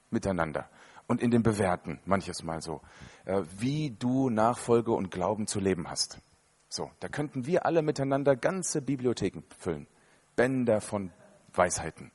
[0.08, 0.70] miteinander.
[1.08, 2.80] Und in dem Bewerten, manches Mal so,
[3.26, 6.22] äh, wie du Nachfolge und Glauben zu leben hast.
[6.70, 9.88] So, da könnten wir alle miteinander ganze Bibliotheken füllen.
[10.36, 11.12] Bänder von
[11.52, 12.12] Weisheiten.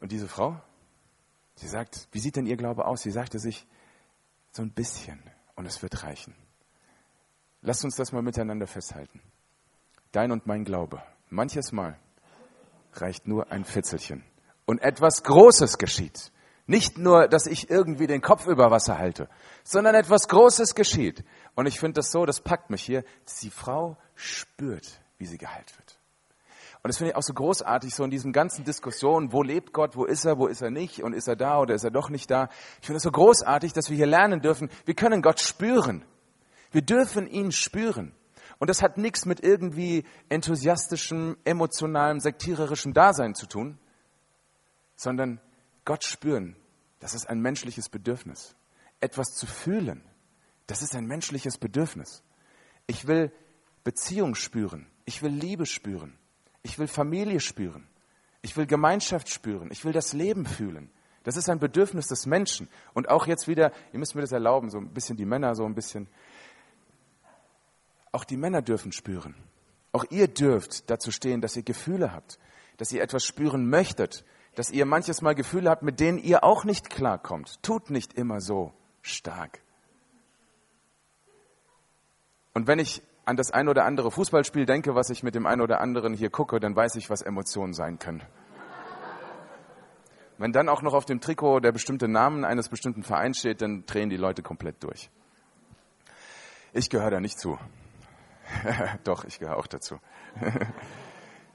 [0.00, 0.60] Und diese Frau,
[1.56, 3.02] sie sagt, wie sieht denn ihr Glaube aus?
[3.02, 3.66] Sie sagte sich,
[4.52, 5.20] so ein bisschen
[5.56, 6.36] und es wird reichen.
[7.62, 9.20] Lasst uns das mal miteinander festhalten.
[10.12, 11.98] Dein und mein Glaube, manches Mal
[12.92, 14.24] reicht nur ein Fitzelchen.
[14.66, 16.30] Und etwas Großes geschieht.
[16.66, 19.28] Nicht nur, dass ich irgendwie den Kopf über Wasser halte,
[19.64, 21.24] sondern etwas Großes geschieht.
[21.54, 25.38] Und ich finde das so, das packt mich hier, dass die Frau spürt, wie sie
[25.38, 25.98] geheilt wird.
[26.82, 29.96] Und das finde ich auch so großartig, so in diesen ganzen Diskussionen, wo lebt Gott,
[29.96, 32.10] wo ist er, wo ist er nicht und ist er da oder ist er doch
[32.10, 32.48] nicht da.
[32.80, 36.04] Ich finde es so großartig, dass wir hier lernen dürfen, wir können Gott spüren.
[36.72, 38.12] Wir dürfen ihn spüren.
[38.58, 43.78] Und das hat nichts mit irgendwie enthusiastischem, emotionalem, sektiererischem Dasein zu tun,
[44.96, 45.40] sondern
[45.84, 46.56] Gott spüren,
[47.00, 48.54] das ist ein menschliches Bedürfnis.
[49.00, 50.02] Etwas zu fühlen,
[50.66, 52.22] das ist ein menschliches Bedürfnis.
[52.86, 53.32] Ich will
[53.84, 54.86] Beziehung spüren.
[55.04, 56.16] Ich will Liebe spüren.
[56.62, 57.88] Ich will Familie spüren.
[58.42, 59.70] Ich will Gemeinschaft spüren.
[59.70, 60.90] Ich will das Leben fühlen.
[61.24, 62.68] Das ist ein Bedürfnis des Menschen.
[62.94, 65.64] Und auch jetzt wieder, ihr müsst mir das erlauben, so ein bisschen die Männer, so
[65.64, 66.08] ein bisschen.
[68.10, 69.34] Auch die Männer dürfen spüren.
[69.92, 72.38] Auch ihr dürft dazu stehen, dass ihr Gefühle habt,
[72.78, 76.64] dass ihr etwas spüren möchtet, dass ihr manches Mal Gefühle habt, mit denen ihr auch
[76.64, 77.62] nicht klarkommt.
[77.62, 79.60] Tut nicht immer so stark.
[82.54, 85.62] Und wenn ich an das ein oder andere Fußballspiel denke, was ich mit dem einen
[85.62, 88.22] oder anderen hier gucke, dann weiß ich, was Emotionen sein können.
[90.38, 93.86] Wenn dann auch noch auf dem Trikot der bestimmte Name eines bestimmten Vereins steht, dann
[93.86, 95.08] drehen die Leute komplett durch.
[96.72, 97.58] Ich gehöre da nicht zu.
[99.04, 99.98] Doch, ich gehöre auch dazu.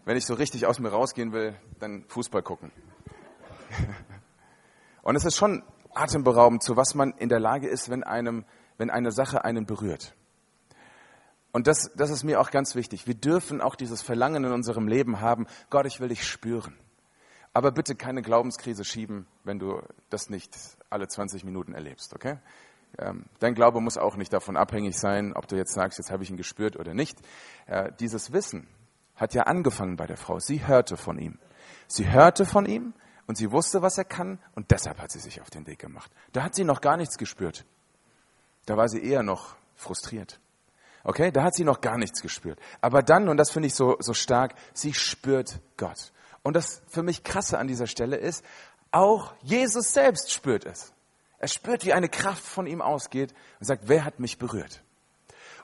[0.08, 2.72] Wenn ich so richtig aus mir rausgehen will, dann Fußball gucken.
[5.02, 8.46] Und es ist schon atemberaubend, zu was man in der Lage ist, wenn, einem,
[8.78, 10.16] wenn eine Sache einen berührt.
[11.52, 13.06] Und das, das ist mir auch ganz wichtig.
[13.06, 16.78] Wir dürfen auch dieses Verlangen in unserem Leben haben, Gott, ich will dich spüren.
[17.52, 20.56] Aber bitte keine Glaubenskrise schieben, wenn du das nicht
[20.90, 22.38] alle 20 Minuten erlebst, okay?
[22.98, 26.24] Ähm, dein Glaube muss auch nicht davon abhängig sein, ob du jetzt sagst, jetzt habe
[26.24, 27.20] ich ihn gespürt oder nicht.
[27.66, 28.70] Äh, dieses Wissen
[29.18, 30.40] hat ja angefangen bei der Frau.
[30.40, 31.40] Sie hörte von ihm.
[31.88, 32.94] Sie hörte von ihm
[33.26, 36.12] und sie wusste, was er kann und deshalb hat sie sich auf den Weg gemacht.
[36.32, 37.66] Da hat sie noch gar nichts gespürt.
[38.66, 40.40] Da war sie eher noch frustriert.
[41.04, 42.60] Okay, da hat sie noch gar nichts gespürt.
[42.82, 46.12] Aber dann, und das finde ich so, so stark, sie spürt Gott.
[46.44, 48.44] Und das für mich krasse an dieser Stelle ist,
[48.92, 50.94] auch Jesus selbst spürt es.
[51.40, 54.82] Er spürt, wie eine Kraft von ihm ausgeht und sagt, wer hat mich berührt?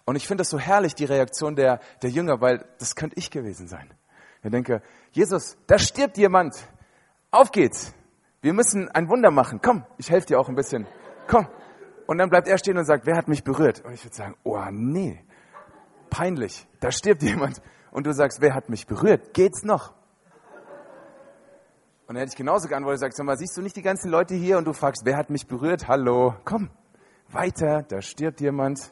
[0.06, 3.32] Und ich finde das so herrlich, die Reaktion der, der Jünger, weil das könnte ich
[3.32, 3.94] gewesen sein.
[4.44, 6.56] Ich denke, Jesus, da stirbt jemand.
[7.32, 7.94] Auf geht's.
[8.42, 9.62] Wir müssen ein Wunder machen.
[9.62, 10.86] Komm, ich helfe dir auch ein bisschen.
[11.28, 11.48] Komm.
[12.08, 13.86] Und dann bleibt er stehen und sagt, wer hat mich berührt?
[13.86, 15.24] Und ich würde sagen, oh nee,
[16.10, 17.62] peinlich, da stirbt jemand.
[17.92, 19.34] Und du sagst, wer hat mich berührt?
[19.34, 19.94] Geht's noch?
[22.06, 24.36] Und dann hätte ich genauso geantwortet, sag, sag mal, siehst du nicht die ganzen Leute
[24.36, 25.88] hier und du fragst, wer hat mich berührt?
[25.88, 26.70] Hallo, komm,
[27.30, 28.92] weiter, da stirbt jemand.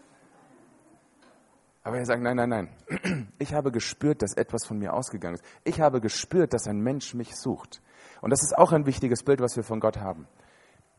[1.83, 3.27] Aber er sagt, nein, nein, nein.
[3.39, 5.45] Ich habe gespürt, dass etwas von mir ausgegangen ist.
[5.63, 7.81] Ich habe gespürt, dass ein Mensch mich sucht.
[8.21, 10.27] Und das ist auch ein wichtiges Bild, was wir von Gott haben.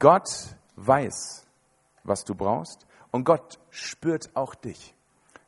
[0.00, 1.46] Gott weiß,
[2.02, 4.96] was du brauchst und Gott spürt auch dich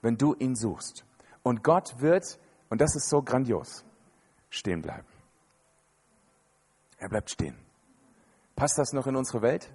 [0.04, 1.04] wenn du ihn suchst.
[1.42, 3.84] Und Gott wird, und das ist so grandios,
[4.50, 5.08] stehen bleiben.
[6.98, 7.56] Er bleibt stehen.
[8.54, 9.72] Passt das noch in unsere Welt?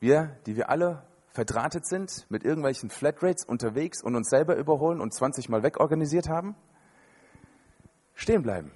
[0.00, 5.14] Wir, die wir alle verdrahtet sind, mit irgendwelchen Flatrates unterwegs und uns selber überholen und
[5.14, 6.56] 20 Mal wegorganisiert haben?
[8.14, 8.72] Stehen bleiben.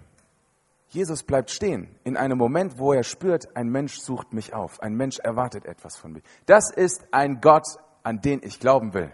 [0.90, 4.94] Jesus bleibt stehen in einem Moment, wo er spürt, ein Mensch sucht mich auf, ein
[4.94, 6.22] Mensch erwartet etwas von mir.
[6.46, 7.66] Das ist ein Gott,
[8.04, 9.12] an den ich glauben will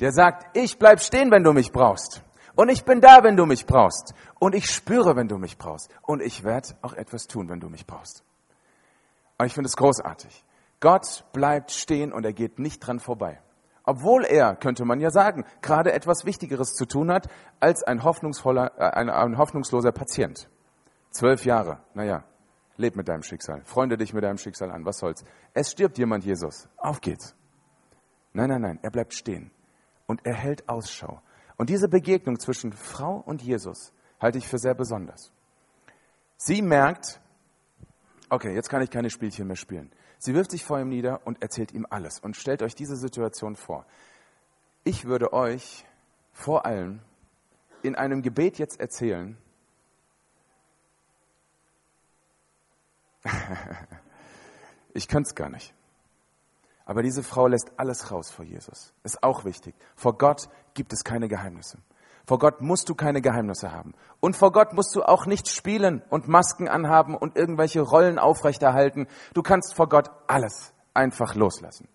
[0.00, 2.22] der sagt, ich bleib stehen, wenn du mich brauchst.
[2.54, 4.14] Und ich bin da, wenn du mich brauchst.
[4.38, 5.88] Und ich spüre, wenn du mich brauchst.
[6.02, 8.24] Und ich werde auch etwas tun, wenn du mich brauchst.
[9.38, 10.44] Und ich finde es großartig.
[10.84, 13.40] Gott bleibt stehen und er geht nicht dran vorbei.
[13.84, 18.72] Obwohl er, könnte man ja sagen, gerade etwas Wichtigeres zu tun hat als ein, hoffnungsvoller,
[18.78, 20.48] äh, ein, ein hoffnungsloser Patient.
[21.10, 22.24] Zwölf Jahre, naja,
[22.76, 23.62] leb mit deinem Schicksal.
[23.64, 25.24] Freunde dich mit deinem Schicksal an, was soll's.
[25.54, 26.68] Es stirbt jemand, Jesus.
[26.76, 27.34] Auf geht's.
[28.34, 29.50] Nein, nein, nein, er bleibt stehen
[30.06, 31.22] und er hält Ausschau.
[31.56, 33.94] Und diese Begegnung zwischen Frau und Jesus
[34.24, 35.32] Halte ich für sehr besonders.
[36.38, 37.20] Sie merkt,
[38.30, 39.92] okay, jetzt kann ich keine Spielchen mehr spielen.
[40.24, 42.18] Sie wirft sich vor ihm nieder und erzählt ihm alles.
[42.18, 43.84] Und stellt euch diese Situation vor.
[44.82, 45.84] Ich würde euch
[46.32, 47.00] vor allem
[47.82, 49.36] in einem Gebet jetzt erzählen,
[54.94, 55.74] ich könnte es gar nicht.
[56.86, 58.94] Aber diese Frau lässt alles raus vor Jesus.
[59.02, 59.74] Ist auch wichtig.
[59.94, 61.76] Vor Gott gibt es keine Geheimnisse.
[62.26, 63.94] Vor Gott musst du keine Geheimnisse haben.
[64.20, 69.06] Und vor Gott musst du auch nicht spielen und Masken anhaben und irgendwelche Rollen aufrechterhalten.
[69.34, 71.88] Du kannst vor Gott alles einfach loslassen.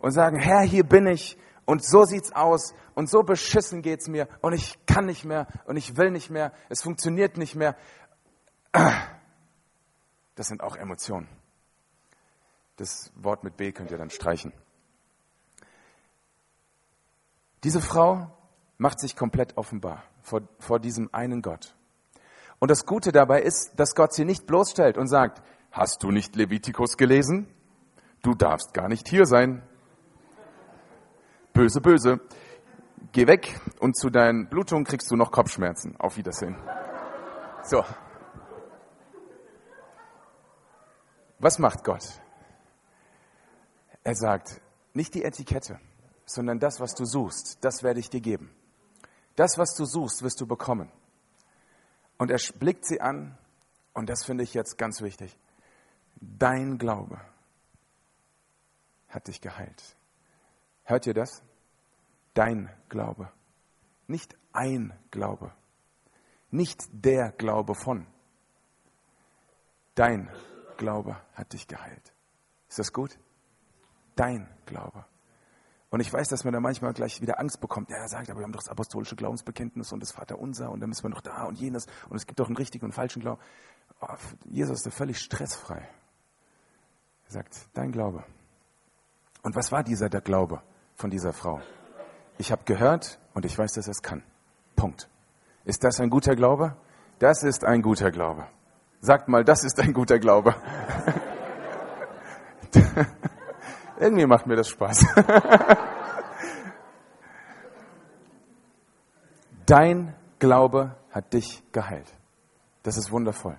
[0.00, 4.28] Und sagen, Herr, hier bin ich und so sieht's aus und so beschissen geht's mir
[4.40, 6.52] und ich kann nicht mehr und ich will nicht mehr.
[6.68, 7.76] Es funktioniert nicht mehr.
[10.34, 11.28] Das sind auch Emotionen.
[12.76, 14.52] Das Wort mit B könnt ihr dann streichen.
[17.62, 18.30] Diese Frau
[18.84, 21.74] macht sich komplett offenbar vor, vor diesem einen Gott.
[22.58, 25.42] Und das Gute dabei ist, dass Gott sie nicht bloßstellt und sagt,
[25.72, 27.48] hast du nicht Levitikus gelesen?
[28.22, 29.62] Du darfst gar nicht hier sein.
[31.54, 32.20] Böse, böse.
[33.12, 35.96] Geh weg und zu deinen Blutungen kriegst du noch Kopfschmerzen.
[35.98, 36.54] Auf Wiedersehen.
[37.62, 37.82] So.
[41.38, 42.04] Was macht Gott?
[44.02, 44.60] Er sagt,
[44.92, 45.80] nicht die Etikette,
[46.26, 48.54] sondern das, was du suchst, das werde ich dir geben.
[49.36, 50.90] Das, was du suchst, wirst du bekommen.
[52.18, 53.36] Und er blickt sie an,
[53.92, 55.36] und das finde ich jetzt ganz wichtig.
[56.16, 57.20] Dein Glaube
[59.08, 59.96] hat dich geheilt.
[60.84, 61.42] Hört ihr das?
[62.34, 63.30] Dein Glaube.
[64.06, 65.52] Nicht ein Glaube.
[66.50, 68.06] Nicht der Glaube von.
[69.94, 70.28] Dein
[70.76, 72.12] Glaube hat dich geheilt.
[72.68, 73.18] Ist das gut?
[74.16, 75.04] dein Glaube.
[75.94, 77.88] Und ich weiß, dass man da manchmal gleich wieder Angst bekommt.
[77.88, 80.88] Ja, er sagt, aber wir haben doch das apostolische Glaubensbekenntnis und das Vaterunser und dann
[80.88, 83.40] müssen wir noch da und jenes und es gibt doch einen richtigen und falschen Glauben.
[84.00, 84.08] Oh,
[84.44, 85.88] Jesus ist da völlig stressfrei.
[87.26, 88.24] Er sagt, dein Glaube.
[89.44, 90.62] Und was war dieser der Glaube
[90.96, 91.60] von dieser Frau?
[92.38, 94.24] Ich habe gehört und ich weiß, dass er es kann.
[94.74, 95.08] Punkt.
[95.64, 96.76] Ist das ein guter Glaube?
[97.20, 98.48] Das ist ein guter Glaube.
[99.00, 100.56] Sagt mal, das ist ein guter Glaube.
[103.98, 105.06] Irgendwie macht mir das Spaß.
[109.66, 112.12] Dein Glaube hat dich geheilt.
[112.82, 113.58] Das ist wundervoll.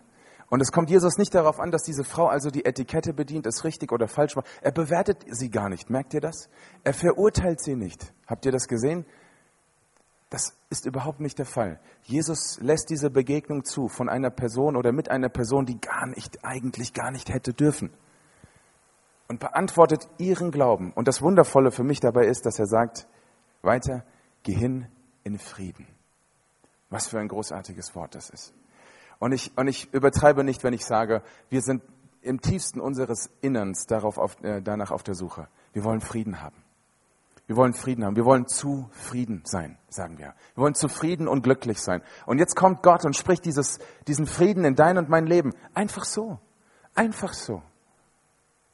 [0.50, 3.64] Und es kommt Jesus nicht darauf an, dass diese Frau also die Etikette bedient, es
[3.64, 4.48] richtig oder falsch macht.
[4.62, 5.90] Er bewertet sie gar nicht.
[5.90, 6.50] Merkt ihr das?
[6.84, 8.14] Er verurteilt sie nicht.
[8.28, 9.06] Habt ihr das gesehen?
[10.30, 11.80] Das ist überhaupt nicht der Fall.
[12.04, 16.44] Jesus lässt diese Begegnung zu von einer Person oder mit einer Person, die gar nicht,
[16.44, 17.92] eigentlich gar nicht hätte dürfen
[19.28, 20.92] und beantwortet ihren Glauben.
[20.94, 23.08] Und das Wundervolle für mich dabei ist, dass er sagt,
[23.62, 24.04] weiter,
[24.44, 24.88] geh hin
[25.24, 25.88] in Frieden.
[26.90, 28.54] Was für ein großartiges Wort das ist.
[29.20, 31.82] Und ich, und ich übertreibe nicht, wenn ich sage, wir sind
[32.22, 35.48] im tiefsten unseres Innerns darauf auf, äh, danach auf der Suche.
[35.74, 36.56] Wir wollen Frieden haben.
[37.48, 38.16] Wir wollen Frieden haben.
[38.16, 40.34] Wir wollen zufrieden sein, sagen wir.
[40.56, 42.02] Wir wollen zufrieden und glücklich sein.
[42.26, 45.54] Und jetzt kommt Gott und spricht dieses, diesen Frieden in dein und mein Leben.
[45.76, 46.40] Einfach so.
[46.96, 47.62] Einfach so.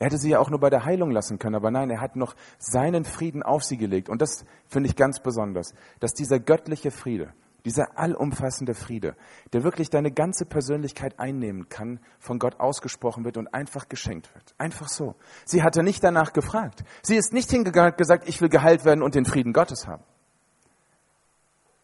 [0.01, 2.15] Er hätte sie ja auch nur bei der Heilung lassen können, aber nein, er hat
[2.15, 4.09] noch seinen Frieden auf sie gelegt.
[4.09, 7.35] Und das finde ich ganz besonders, dass dieser göttliche Friede,
[7.65, 9.15] dieser allumfassende Friede,
[9.53, 14.55] der wirklich deine ganze Persönlichkeit einnehmen kann, von Gott ausgesprochen wird und einfach geschenkt wird.
[14.57, 15.13] Einfach so.
[15.45, 16.83] Sie hatte nicht danach gefragt.
[17.03, 20.01] Sie ist nicht hingegangen und gesagt, ich will geheilt werden und den Frieden Gottes haben.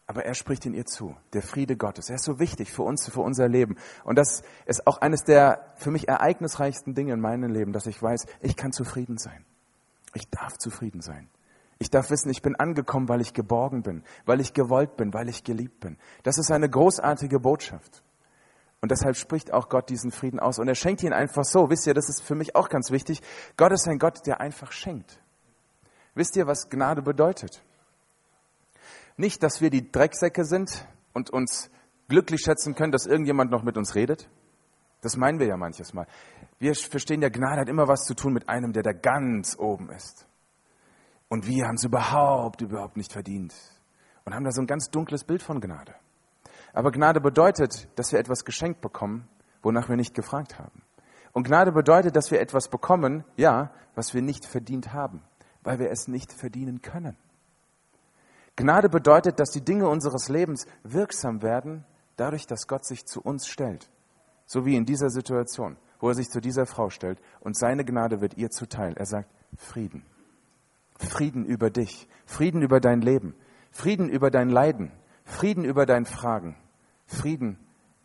[0.08, 2.08] Aber er spricht in ihr zu, der Friede Gottes.
[2.08, 3.76] Er ist so wichtig für uns, für unser Leben.
[4.04, 8.02] Und das ist auch eines der für mich ereignisreichsten Dinge in meinem Leben, dass ich
[8.02, 9.44] weiß, ich kann zufrieden sein.
[10.14, 11.28] Ich darf zufrieden sein.
[11.78, 15.28] Ich darf wissen, ich bin angekommen, weil ich geborgen bin, weil ich gewollt bin, weil
[15.28, 15.98] ich geliebt bin.
[16.22, 18.02] Das ist eine großartige Botschaft.
[18.80, 20.58] Und deshalb spricht auch Gott diesen Frieden aus.
[20.58, 21.68] Und er schenkt ihn einfach so.
[21.68, 23.20] Wisst ihr, das ist für mich auch ganz wichtig.
[23.58, 25.20] Gott ist ein Gott, der einfach schenkt.
[26.14, 27.62] Wisst ihr, was Gnade bedeutet?
[29.18, 31.70] Nicht, dass wir die Drecksäcke sind und uns
[32.06, 34.30] glücklich schätzen können, dass irgendjemand noch mit uns redet.
[35.00, 36.06] Das meinen wir ja manches Mal.
[36.60, 39.90] Wir verstehen, der Gnade hat immer was zu tun mit einem, der da ganz oben
[39.90, 40.28] ist.
[41.28, 43.52] Und wir haben es überhaupt, überhaupt nicht verdient.
[44.24, 45.96] Und haben da so ein ganz dunkles Bild von Gnade.
[46.72, 49.28] Aber Gnade bedeutet, dass wir etwas geschenkt bekommen,
[49.62, 50.82] wonach wir nicht gefragt haben.
[51.32, 55.22] Und Gnade bedeutet, dass wir etwas bekommen, ja, was wir nicht verdient haben,
[55.64, 57.16] weil wir es nicht verdienen können.
[58.58, 61.84] Gnade bedeutet, dass die Dinge unseres Lebens wirksam werden,
[62.16, 63.88] dadurch, dass Gott sich zu uns stellt.
[64.46, 68.20] So wie in dieser Situation, wo er sich zu dieser Frau stellt und seine Gnade
[68.20, 68.94] wird ihr zuteil.
[68.96, 70.04] Er sagt Frieden.
[70.98, 73.36] Frieden über dich, Frieden über dein Leben,
[73.70, 74.90] Frieden über dein Leiden,
[75.24, 76.56] Frieden über dein Fragen,
[77.06, 77.60] Frieden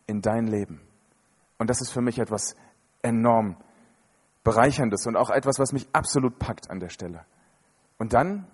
[0.06, 0.80] in dein Leben.
[1.58, 2.54] Und das ist für mich etwas
[3.02, 3.56] enorm
[4.44, 7.24] bereicherndes und auch etwas, was mich absolut packt an der Stelle.
[7.98, 8.46] Und dann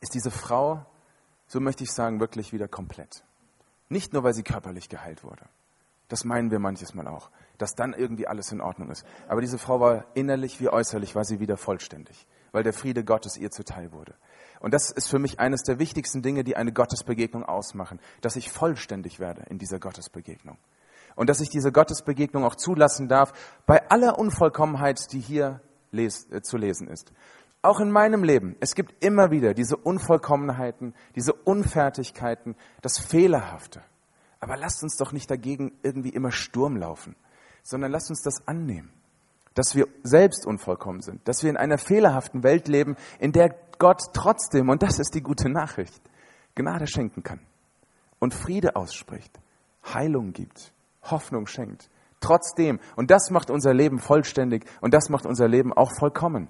[0.00, 0.84] ist diese Frau,
[1.46, 3.24] so möchte ich sagen, wirklich wieder komplett.
[3.88, 5.44] Nicht nur, weil sie körperlich geheilt wurde.
[6.08, 9.04] Das meinen wir manches Mal auch, dass dann irgendwie alles in Ordnung ist.
[9.28, 13.36] Aber diese Frau war innerlich wie äußerlich, war sie wieder vollständig, weil der Friede Gottes
[13.36, 14.14] ihr zuteil wurde.
[14.60, 18.50] Und das ist für mich eines der wichtigsten Dinge, die eine Gottesbegegnung ausmachen, dass ich
[18.50, 20.56] vollständig werde in dieser Gottesbegegnung.
[21.16, 23.32] Und dass ich diese Gottesbegegnung auch zulassen darf,
[23.66, 27.12] bei aller Unvollkommenheit, die hier les äh, zu lesen ist.
[27.66, 28.54] Auch in meinem Leben.
[28.60, 33.82] Es gibt immer wieder diese Unvollkommenheiten, diese Unfertigkeiten, das Fehlerhafte.
[34.38, 37.16] Aber lasst uns doch nicht dagegen irgendwie immer Sturm laufen,
[37.64, 38.92] sondern lasst uns das annehmen,
[39.54, 44.12] dass wir selbst unvollkommen sind, dass wir in einer fehlerhaften Welt leben, in der Gott
[44.12, 46.00] trotzdem, und das ist die gute Nachricht,
[46.54, 47.40] Gnade schenken kann
[48.20, 49.40] und Friede ausspricht,
[49.92, 51.90] Heilung gibt, Hoffnung schenkt.
[52.20, 56.46] Trotzdem, und das macht unser Leben vollständig und das macht unser Leben auch vollkommen.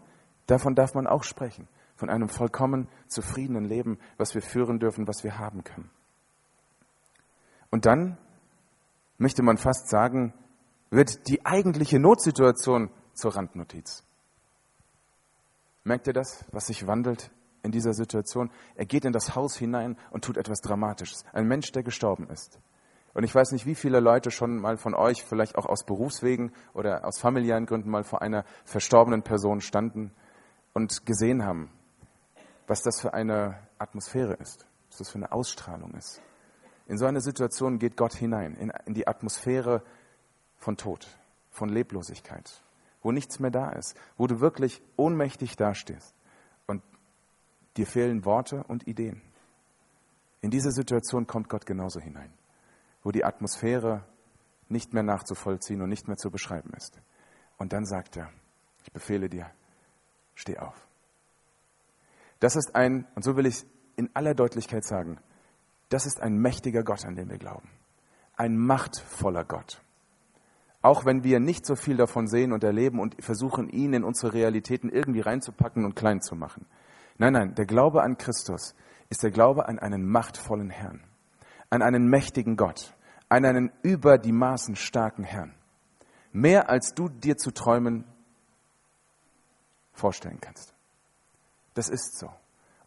[0.47, 5.24] Davon darf man auch sprechen, von einem vollkommen zufriedenen Leben, was wir führen dürfen, was
[5.24, 5.90] wir haben können.
[7.70, 8.16] Und dann
[9.18, 10.32] möchte man fast sagen,
[10.90, 14.05] wird die eigentliche Notsituation zur Randnotiz.
[15.84, 17.30] Merkt ihr das, was sich wandelt
[17.62, 18.51] in dieser Situation?
[18.76, 21.24] Er geht in das Haus hinein und tut etwas Dramatisches.
[21.32, 22.61] Ein Mensch, der gestorben ist.
[23.14, 26.53] Und ich weiß nicht, wie viele Leute schon mal von euch, vielleicht auch aus Berufswegen
[26.74, 30.12] oder aus familiären Gründen mal vor einer verstorbenen Person standen
[30.76, 31.70] und gesehen haben,
[32.66, 36.20] was das für eine Atmosphäre ist, was das für eine Ausstrahlung ist.
[36.86, 39.82] In so eine Situation geht Gott hinein, in, in die Atmosphäre
[40.58, 41.08] von Tod,
[41.48, 42.62] von Leblosigkeit,
[43.00, 46.14] wo nichts mehr da ist, wo du wirklich ohnmächtig dastehst
[46.66, 46.82] und
[47.78, 49.22] dir fehlen Worte und Ideen.
[50.42, 52.34] In diese Situation kommt Gott genauso hinein,
[53.02, 54.04] wo die Atmosphäre
[54.68, 57.00] nicht mehr nachzuvollziehen und nicht mehr zu beschreiben ist.
[57.56, 58.30] Und dann sagt er,
[58.84, 59.50] ich befehle dir,
[60.37, 60.87] steh auf.
[62.39, 63.64] Das ist ein, und so will ich
[63.97, 65.18] in aller Deutlichkeit sagen,
[65.89, 67.68] das ist ein mächtiger Gott, an den wir glauben.
[68.37, 69.82] Ein machtvoller Gott.
[70.82, 74.34] Auch wenn wir nicht so viel davon sehen und erleben und versuchen, ihn in unsere
[74.34, 76.66] Realitäten irgendwie reinzupacken und klein zu machen.
[77.18, 78.74] Nein, nein, der Glaube an Christus
[79.09, 81.03] ist der Glaube an einen machtvollen Herrn,
[81.70, 82.95] an einen mächtigen Gott,
[83.28, 85.55] an einen über die Maßen starken Herrn.
[86.32, 88.05] Mehr als du dir zu träumen
[89.97, 90.74] vorstellen kannst.
[91.74, 92.30] Das ist so.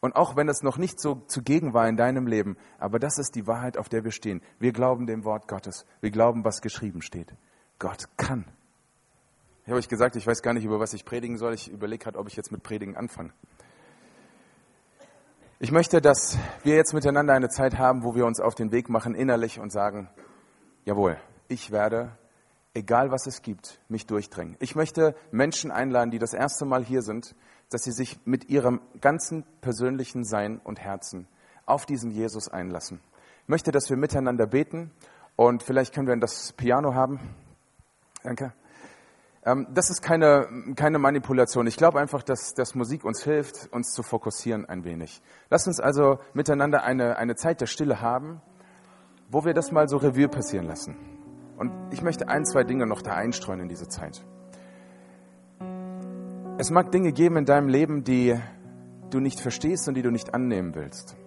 [0.01, 3.36] Und auch wenn es noch nicht so zugegen war in deinem Leben, aber das ist
[3.36, 4.41] die Wahrheit, auf der wir stehen.
[4.57, 5.86] Wir glauben dem Wort Gottes.
[5.99, 7.34] Wir glauben, was geschrieben steht.
[7.80, 8.45] Gott kann.
[9.64, 11.53] Ich habe euch gesagt, ich weiß gar nicht, über was ich predigen soll.
[11.53, 13.32] Ich überlege gerade, ob ich jetzt mit Predigen anfange.
[15.60, 18.88] Ich möchte, dass wir jetzt miteinander eine Zeit haben, wo wir uns auf den Weg
[18.88, 20.10] machen innerlich und sagen,
[20.86, 21.18] jawohl,
[21.49, 22.18] ich werde,
[22.74, 24.55] egal was es gibt, mich durchdrängen.
[24.59, 27.36] Ich möchte Menschen einladen, die das erste Mal hier sind,
[27.70, 31.28] dass sie sich mit ihrem ganzen persönlichen Sein und Herzen
[31.65, 32.99] auf diesen Jesus einlassen.
[33.43, 34.91] Ich möchte, dass wir miteinander beten
[35.36, 37.20] und vielleicht können wir das Piano haben.
[38.24, 38.53] Danke.
[39.45, 41.65] Ähm, das ist keine, keine Manipulation.
[41.67, 45.22] Ich glaube einfach, dass, dass Musik uns hilft, uns zu fokussieren ein wenig.
[45.49, 48.41] Lass uns also miteinander eine, eine Zeit der Stille haben,
[49.30, 51.18] wo wir das mal so Revue passieren lassen.
[51.60, 54.26] Und ich möchte ein, zwei Dinge noch da einstreuen in diese Zeit.
[56.57, 58.39] Es mag Dinge geben in deinem Leben, die
[59.10, 61.18] du nicht verstehst und die du nicht annehmen willst.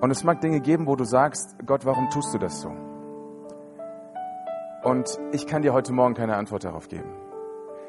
[0.00, 2.70] Und es mag Dinge geben, wo du sagst, Gott, warum tust du das so?
[4.82, 7.10] Und ich kann dir heute Morgen keine Antwort darauf geben.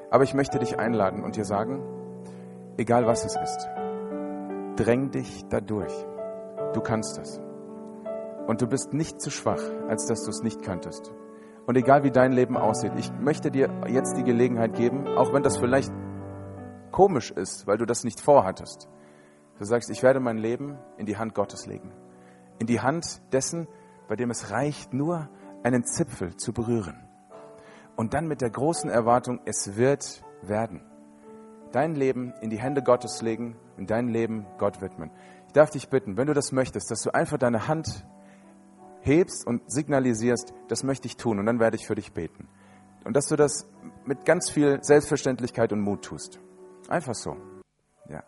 [0.10, 1.82] Aber ich möchte dich einladen und dir sagen,
[2.78, 3.70] egal was es ist,
[4.76, 5.94] dräng dich dadurch.
[6.74, 7.47] Du kannst es.
[8.48, 11.12] Und du bist nicht zu schwach, als dass du es nicht könntest.
[11.66, 15.44] Und egal wie dein Leben aussieht, ich möchte dir jetzt die Gelegenheit geben, auch wenn
[15.44, 15.92] das vielleicht
[16.92, 18.88] komisch ist, weil du das nicht vorhattest.
[19.60, 21.92] Du sagst, ich werde mein Leben in die Hand Gottes legen.
[22.58, 23.68] In die Hand dessen,
[24.08, 25.30] bei dem es reicht, nur
[25.64, 26.96] einen Zipfel zu berühren.
[27.98, 30.82] Und dann mit der großen Erwartung, es wird werden.
[31.74, 35.12] Dein Leben in die Hände Gottes legen und dein Leben Gott widmen.
[35.48, 38.06] Ich darf dich bitten, wenn du das möchtest, dass du einfach deine Hand
[39.08, 42.48] hebst und signalisierst, das möchte ich tun und dann werde ich für dich beten.
[43.06, 43.68] Und dass du das
[44.06, 46.40] mit ganz viel Selbstverständlichkeit und Mut tust.
[46.90, 47.38] Einfach so.
[48.10, 48.24] Ja.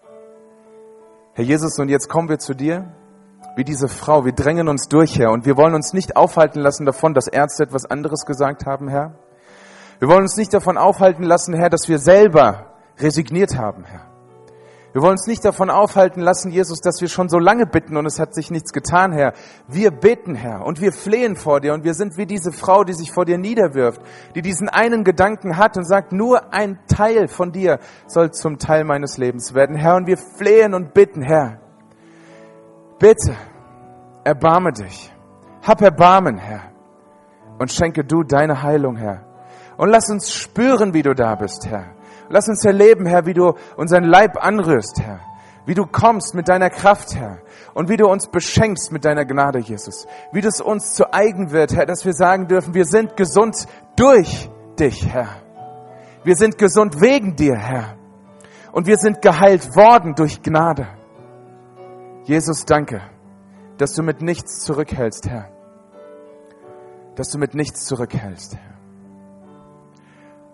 [1.34, 2.94] Herr Jesus, und jetzt kommen wir zu dir,
[3.56, 4.26] wie diese Frau.
[4.26, 7.64] Wir drängen uns durch, Herr, und wir wollen uns nicht aufhalten lassen davon, dass Ärzte
[7.64, 9.16] etwas anderes gesagt haben, Herr.
[10.00, 14.09] Wir wollen uns nicht davon aufhalten lassen, Herr, dass wir selber resigniert haben, Herr.
[14.92, 18.08] Wir wollen uns nicht davon aufhalten lassen, Jesus, dass wir schon so lange bitten und
[18.08, 19.34] es hat sich nichts getan, Herr.
[19.68, 22.94] Wir beten, Herr, und wir flehen vor dir und wir sind wie diese Frau, die
[22.94, 24.02] sich vor dir niederwirft,
[24.34, 28.84] die diesen einen Gedanken hat und sagt, nur ein Teil von dir soll zum Teil
[28.84, 29.96] meines Lebens werden, Herr.
[29.96, 31.60] Und wir flehen und bitten, Herr.
[32.98, 33.36] Bitte,
[34.24, 35.14] erbarme dich.
[35.62, 36.72] Hab Erbarmen, Herr.
[37.60, 39.26] Und schenke du deine Heilung, Herr.
[39.78, 41.96] Und lass uns spüren, wie du da bist, Herr.
[42.30, 45.20] Lass uns erleben, Herr, wie du unseren Leib anrührst, Herr.
[45.66, 47.40] Wie du kommst mit deiner Kraft, Herr.
[47.74, 50.08] Und wie du uns beschenkst mit deiner Gnade, Jesus.
[50.32, 54.50] Wie das uns zu eigen wird, Herr, dass wir sagen dürfen, wir sind gesund durch
[54.80, 55.28] dich, Herr.
[56.24, 57.98] Wir sind gesund wegen dir, Herr.
[58.72, 60.88] Und wir sind geheilt worden durch Gnade.
[62.24, 63.02] Jesus, danke,
[63.78, 65.50] dass du mit nichts zurückhältst, Herr.
[67.16, 68.78] Dass du mit nichts zurückhältst, Herr.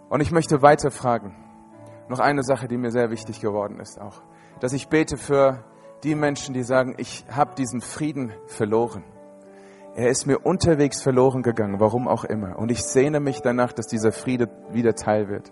[0.09, 1.35] Und ich möchte weiter fragen
[2.07, 4.21] noch eine Sache, die mir sehr wichtig geworden ist auch.
[4.59, 5.63] Dass ich bete für
[6.03, 9.03] die Menschen, die sagen, ich habe diesen Frieden verloren.
[9.95, 12.59] Er ist mir unterwegs verloren gegangen, warum auch immer.
[12.59, 15.51] Und ich sehne mich danach, dass dieser Friede wieder Teil wird.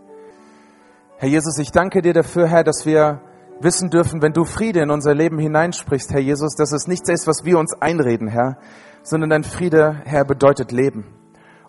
[1.17, 3.21] Herr Jesus, ich danke dir dafür, Herr, dass wir
[3.61, 7.27] wissen dürfen, wenn du Friede in unser Leben hineinsprichst, Herr Jesus, dass es nichts ist,
[7.27, 8.57] was wir uns einreden, Herr,
[9.03, 11.22] sondern dein Friede, Herr, bedeutet Leben.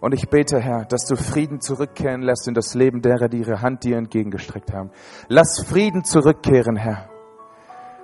[0.05, 3.63] Und ich bete, Herr, dass du Frieden zurückkehren lässt in das Leben derer, die ihre
[3.63, 4.91] Hand dir entgegengestreckt haben.
[5.29, 7.09] Lass Frieden zurückkehren, Herr.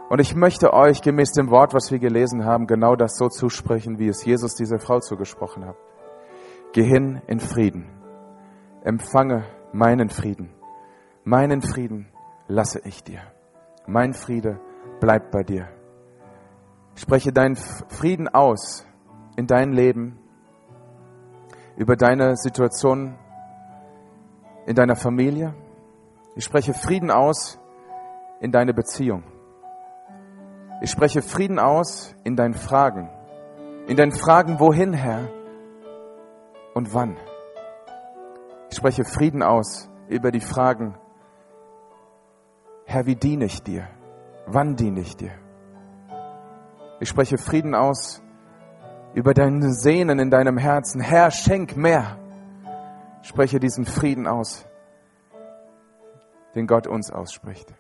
[0.09, 3.99] Und ich möchte euch gemäß dem Wort, was wir gelesen haben, genau das so zusprechen,
[3.99, 5.77] wie es Jesus dieser Frau zugesprochen hat.
[6.73, 7.91] Geh hin in Frieden.
[8.83, 9.45] Empfange
[9.75, 10.55] meinen Frieden.
[11.25, 12.09] Meinen Frieden
[12.49, 13.21] lasse ich dir.
[13.87, 14.59] Mein Friede
[15.01, 15.69] bleibt bei dir.
[16.95, 18.87] spreche deinen Frieden aus
[19.37, 20.20] in dein Leben,
[21.81, 23.15] über deine Situation
[24.67, 25.55] in deiner Familie.
[26.37, 27.59] Ich spreche Frieden aus
[28.41, 29.23] in deine Beziehung.
[30.83, 33.09] Ich spreche Frieden aus in deinen Fragen.
[33.87, 35.31] In deinen Fragen, wohin, Herr?
[36.75, 37.17] Und wann?
[38.69, 40.99] Ich spreche Frieden aus über die Fragen,
[42.85, 43.89] Herr, wie diene ich dir?
[44.47, 45.33] Wann diene ich dir?
[47.01, 48.23] Ich spreche Frieden aus
[49.15, 51.01] über deine Sehnen in deinem Herzen.
[51.01, 52.19] Herr, schenk mehr.
[53.23, 54.65] Spreche diesen Frieden aus,
[56.55, 57.75] den Gott uns ausspricht.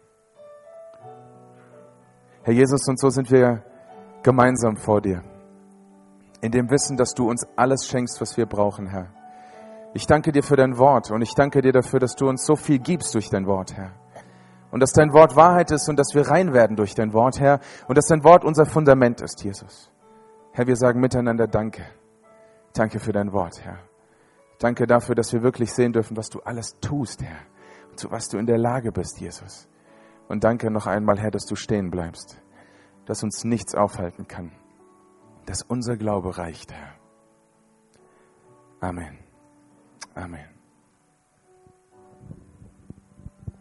[2.42, 3.62] Herr Jesus, und so sind wir
[4.22, 5.22] gemeinsam vor dir,
[6.40, 9.08] in dem Wissen, dass du uns alles schenkst, was wir brauchen, Herr.
[9.92, 12.54] Ich danke dir für dein Wort und ich danke dir dafür, dass du uns so
[12.54, 13.92] viel gibst durch dein Wort, Herr.
[14.70, 17.58] Und dass dein Wort Wahrheit ist und dass wir rein werden durch dein Wort, Herr.
[17.88, 19.90] Und dass dein Wort unser Fundament ist, Jesus.
[20.52, 21.84] Herr, wir sagen miteinander Danke.
[22.72, 23.78] Danke für dein Wort, Herr.
[24.58, 27.38] Danke dafür, dass wir wirklich sehen dürfen, was du alles tust, Herr.
[27.90, 29.68] Und zu was du in der Lage bist, Jesus.
[30.28, 32.40] Und danke noch einmal, Herr, dass du stehen bleibst.
[33.06, 34.52] Dass uns nichts aufhalten kann.
[35.46, 36.94] Dass unser Glaube reicht, Herr.
[38.80, 39.18] Amen.
[40.14, 40.59] Amen.